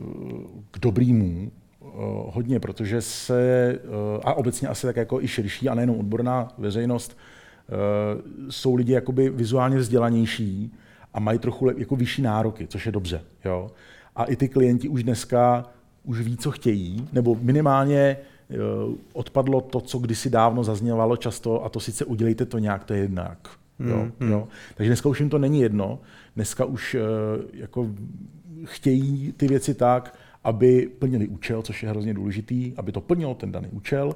[0.71, 1.89] k dobrýmu uh,
[2.33, 7.17] hodně, protože se, uh, a obecně asi tak jako i širší, a nejenom odborná veřejnost,
[8.49, 10.73] jsou lidi jakoby vizuálně vzdělanější
[11.13, 13.21] a mají trochu jako vyšší nároky, což je dobře.
[13.45, 13.71] Jo?
[14.15, 15.65] A i ty klienti už dneska
[16.03, 18.17] už ví, co chtějí, nebo minimálně
[19.13, 22.99] odpadlo to, co kdysi dávno zazněvalo často, a to sice udělejte to nějak, to je
[22.99, 23.49] jednak.
[23.79, 24.31] Jo, hmm.
[24.31, 24.47] jo.
[24.75, 25.99] Takže dneska už jim to není jedno.
[26.35, 27.01] Dneska už uh,
[27.53, 27.89] jako
[28.65, 33.51] chtějí ty věci tak, aby plnili účel, což je hrozně důležitý, aby to plnilo ten
[33.51, 34.15] daný účel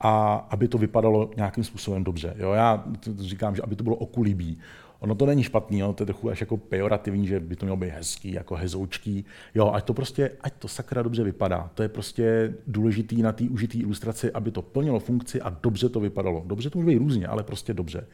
[0.00, 2.34] a aby to vypadalo nějakým způsobem dobře.
[2.38, 2.84] Jo, já
[3.18, 4.58] říkám, že aby to bylo okulibý.
[5.00, 7.76] Ono to není špatný, ono to je trochu až jako pejorativní, že by to mělo
[7.76, 9.24] být hezký, jako hezoučký.
[9.54, 11.70] Jo, ať to prostě, ať to sakra dobře vypadá.
[11.74, 16.00] To je prostě důležitý na té užitý ilustraci, aby to plnilo funkci a dobře to
[16.00, 16.44] vypadalo.
[16.46, 18.06] Dobře to může být různě, ale prostě dobře.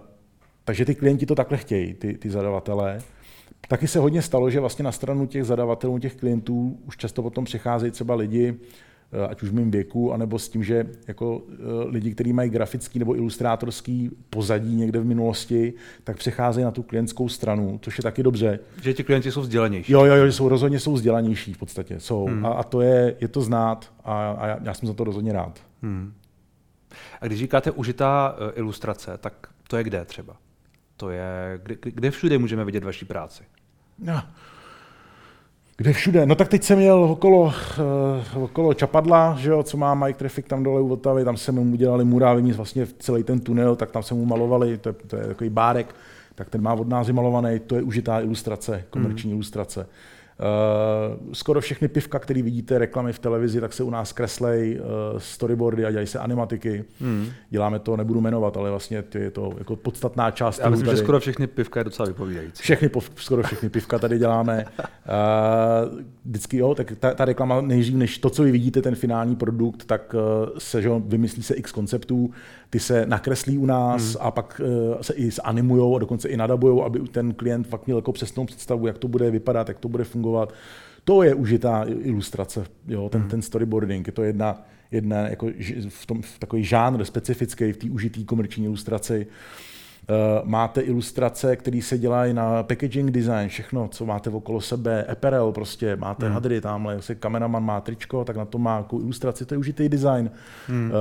[0.00, 0.06] Uh,
[0.70, 3.02] takže ty klienti to takhle chtějí, ty, ty zadavatelé.
[3.68, 7.44] Taky se hodně stalo, že vlastně na stranu těch zadavatelů, těch klientů už často potom
[7.44, 8.54] přicházejí třeba lidi
[9.12, 11.54] Eh, ať už v mém věku, anebo s tím, že jako eh,
[11.88, 15.72] lidi, kteří mají grafický nebo ilustrátorský pozadí někde v minulosti,
[16.04, 18.58] tak přecházejí na tu klientskou stranu, což je taky dobře.
[18.82, 19.92] Že ti klienti jsou vzdělanější.
[19.92, 22.00] Jo, jo, jo, jsou rozhodně jsou vzdělanější v podstatě.
[22.00, 22.24] Jsou.
[22.24, 22.46] Hmm.
[22.46, 25.32] A, a, to je, je to znát a, a já, já jsem za to rozhodně
[25.32, 25.60] rád.
[25.82, 26.12] Hmm.
[27.20, 30.36] A když říkáte užitá uh, ilustrace, tak to je kde třeba?
[31.00, 33.42] To je, kde, kde všude můžeme vidět vaší práci?
[33.98, 34.22] No.
[35.76, 36.26] Kde všude?
[36.26, 37.52] No tak teď jsem jel okolo,
[38.36, 41.60] uh, okolo Čapadla, že jo, co má Mike Traffic tam dole u Vltavy, tam jsme
[41.60, 45.16] mu udělali murály, vlastně celý ten tunel, tak tam se mu malovali, to je, to
[45.16, 45.94] je takový bárek,
[46.34, 49.36] tak ten má od nás malovaný, to je užitá ilustrace, komerční mm.
[49.36, 49.86] ilustrace.
[50.40, 55.18] Uh, skoro všechny pivka, které vidíte reklamy v televizi, tak se u nás kreslej uh,
[55.18, 56.84] storyboardy a dělají se animatiky.
[57.00, 57.26] Hmm.
[57.50, 60.58] Děláme to, nebudu jmenovat, ale vlastně je to jako podstatná část.
[60.58, 60.96] Já myslím, tady.
[60.96, 62.62] že skoro všechny pivka je docela vypovídající.
[62.62, 64.64] Všechny, skoro všechny pivka tady děláme.
[64.78, 69.36] Uh, vždycky jo, tak ta, ta reklama nejdřív, než to, co vy vidíte, ten finální
[69.36, 70.14] produkt, tak
[70.58, 72.30] se, že vymyslí se x konceptů,
[72.70, 74.16] ty se nakreslí u nás hmm.
[74.20, 74.60] a pak
[75.00, 78.86] se i zanimujou a dokonce i nadabujou, aby ten klient fakt měl jako přesnou představu,
[78.86, 80.29] jak to bude vypadat, jak to bude fungovat.
[81.04, 84.06] To je užitá ilustrace, jo, ten, ten storyboarding.
[84.06, 85.50] Je to jedna, jedna jako
[85.88, 89.26] v, tom, v takový žánr specifický v té užitý komerční ilustraci.
[89.26, 89.32] Uh,
[90.10, 95.52] Eh, máte ilustrace, které se dělají na packaging design, všechno, co máte okolo sebe, apparel
[95.52, 96.34] prostě, máte hmm.
[96.34, 99.88] hadry, tamhle, jestli kameraman má tričko, tak na to má jako ilustraci, to je užitý
[99.88, 100.30] design.
[100.66, 100.92] Hmm.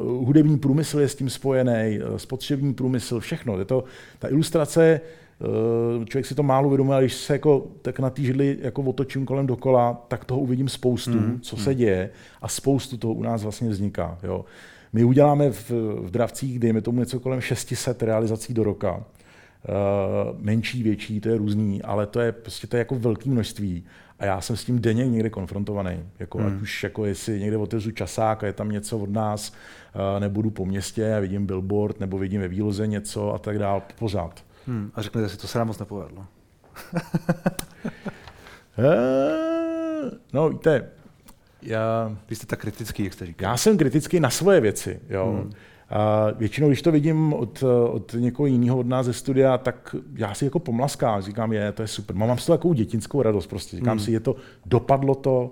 [0.00, 3.58] Uh, hudební průmysl je s tím spojený, uh, spotřební průmysl, všechno.
[3.58, 3.84] Je to,
[4.18, 5.00] ta ilustrace,
[6.04, 9.26] člověk si to málo uvědomuje, ale když se jako, tak na té židli jako otočím
[9.26, 11.40] kolem dokola, tak toho uvidím spoustu, hmm.
[11.40, 11.78] co se hmm.
[11.78, 12.10] děje
[12.42, 14.18] a spoustu toho u nás vlastně vzniká.
[14.22, 14.44] Jo.
[14.92, 15.70] My uděláme v,
[16.00, 18.96] v dravcích, dejme tomu něco kolem 600 realizací do roka.
[18.96, 23.84] Uh, menší, větší, to je různý, ale to je prostě to je jako velké množství.
[24.18, 26.02] A já jsem s tím denně někde konfrontovaný.
[26.18, 26.46] Jako, hmm.
[26.46, 29.52] Ať už jako jestli někde otevřu časák a je tam něco od nás,
[29.94, 33.82] uh, nebudu po městě a vidím billboard, nebo vidím ve výloze něco a tak dál,
[33.98, 34.49] pořád.
[34.66, 34.90] Hmm.
[34.94, 36.26] A řeknete si, to se nám moc nepovedlo.
[38.78, 38.90] uh,
[40.32, 40.88] no víte,
[41.62, 43.50] já, Vy jste tak kritický, jak jste říkal.
[43.50, 45.00] Já jsem kritický na svoje věci.
[45.08, 45.26] Jo.
[45.26, 45.52] Hmm.
[45.90, 50.34] A většinou, když to vidím od, od někoho jiného od nás ze studia, tak já
[50.34, 52.16] si jako pomlaskám, říkám, je, to je super.
[52.16, 53.76] Mám z toho takovou dětinskou radost prostě.
[53.76, 54.04] Říkám hmm.
[54.04, 54.36] si, je to,
[54.66, 55.50] dopadlo to,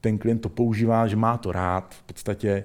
[0.00, 2.64] ten klient to používá, že má to rád v podstatě.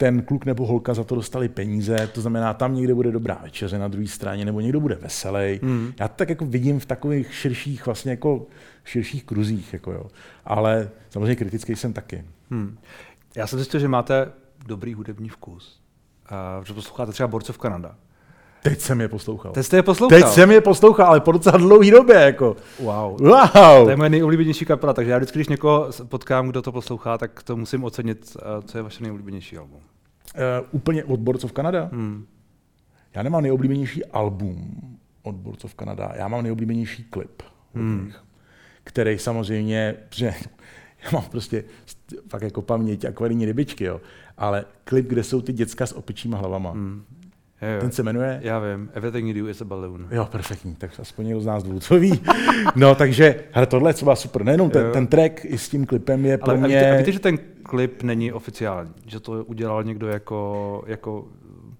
[0.00, 3.78] Ten kluk nebo holka za to dostali peníze, to znamená, tam někde bude dobrá večeře
[3.78, 5.60] na druhé straně, nebo někdo bude veselý.
[5.62, 5.92] Hmm.
[6.00, 8.46] Já to tak jako vidím v takových širších vlastně jako
[8.84, 9.72] širších kruzích.
[9.72, 10.06] Jako jo.
[10.44, 12.24] Ale samozřejmě kritický jsem taky.
[12.50, 12.78] Hmm.
[13.36, 14.32] Já jsem zjistil, že máte
[14.66, 15.80] dobrý hudební vkus.
[16.58, 17.96] Uh, že posloucháte třeba Borcov Kanada.
[18.62, 19.52] Teď jsem je poslouchal.
[19.52, 20.20] Teď jste je poslouchal?
[20.20, 22.16] Teď jsem je poslouchal, ale po docela dlouhé době.
[22.16, 22.56] Jako.
[22.78, 23.16] Wow.
[23.20, 23.84] wow.
[23.84, 27.42] To je moje nejoblíbenější kapela, takže já vždycky, když někoho potkám, kdo to poslouchá, tak
[27.42, 29.76] to musím ocenit, co je vaše nejoblíbenější album.
[29.78, 31.88] Uh, úplně od Borcov Kanada?
[31.92, 32.26] Hmm.
[33.14, 34.70] Já nemám nejoblíbenější album
[35.22, 37.42] od Borcov Kanada, já mám nejoblíbenější klip.
[37.74, 38.12] Hmm
[38.84, 40.26] který samozřejmě, že
[41.04, 41.64] já mám prostě
[42.28, 44.00] fakt jako paměť akvarijní rybičky, jo,
[44.36, 46.72] ale klip, kde jsou ty děcka s opičíma hlavama.
[46.72, 47.04] Mm.
[47.62, 47.80] Jo, jo.
[47.80, 48.40] Ten se jmenuje?
[48.42, 48.90] Já vím.
[48.94, 50.06] Everything you do is a balloon.
[50.10, 50.74] Jo, perfektní.
[50.74, 52.20] Tak aspoň někdo z nás dvou, co ví.
[52.76, 54.44] No, takže, hele, tohle je třeba super.
[54.44, 56.76] Nejenom ten, ten track i s tím klipem je pro Ale mě...
[56.76, 58.90] A víte, a víte, že ten klip není oficiální?
[59.06, 61.24] Že to udělal někdo jako, jako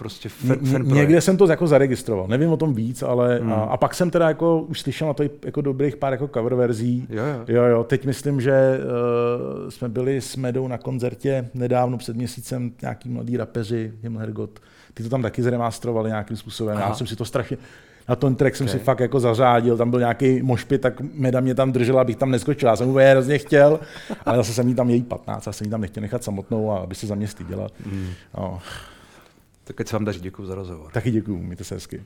[0.01, 3.53] prostě fan, fan Někde jsem to jako zaregistroval, nevím o tom víc, ale hmm.
[3.53, 6.55] a, a, pak jsem teda jako už slyšel na to jako dobrých pár jako cover
[6.55, 7.07] verzí.
[7.11, 7.45] Jo, jo.
[7.49, 7.85] jo, jo.
[7.85, 13.37] Teď myslím, že uh, jsme byli s Medou na koncertě nedávno před měsícem, nějaký mladý
[13.37, 14.61] rapeři, Himmelhergot,
[14.95, 16.77] ty to tam taky zremastrovali nějakým způsobem.
[16.77, 16.89] Aha.
[16.89, 17.57] Já jsem si to strašně,
[18.09, 18.79] na ten track jsem okay.
[18.79, 22.31] si fakt jako zařádil, tam byl nějaký mošpit, tak Meda mě tam držela, abych tam
[22.31, 22.69] neskočil.
[22.69, 23.81] Já jsem úplně hrozně chtěl,
[24.27, 26.79] ale zase jsem jí tam její 15, a jsem jí tam nechtěl nechat samotnou, a
[26.79, 27.69] aby se za mě styděla.
[27.87, 28.09] Mm.
[28.39, 28.61] No.
[29.65, 30.93] Tak ať se vám daří, děkuji za rozhovor.
[30.93, 32.03] Taky děkuji, mějte se hezky.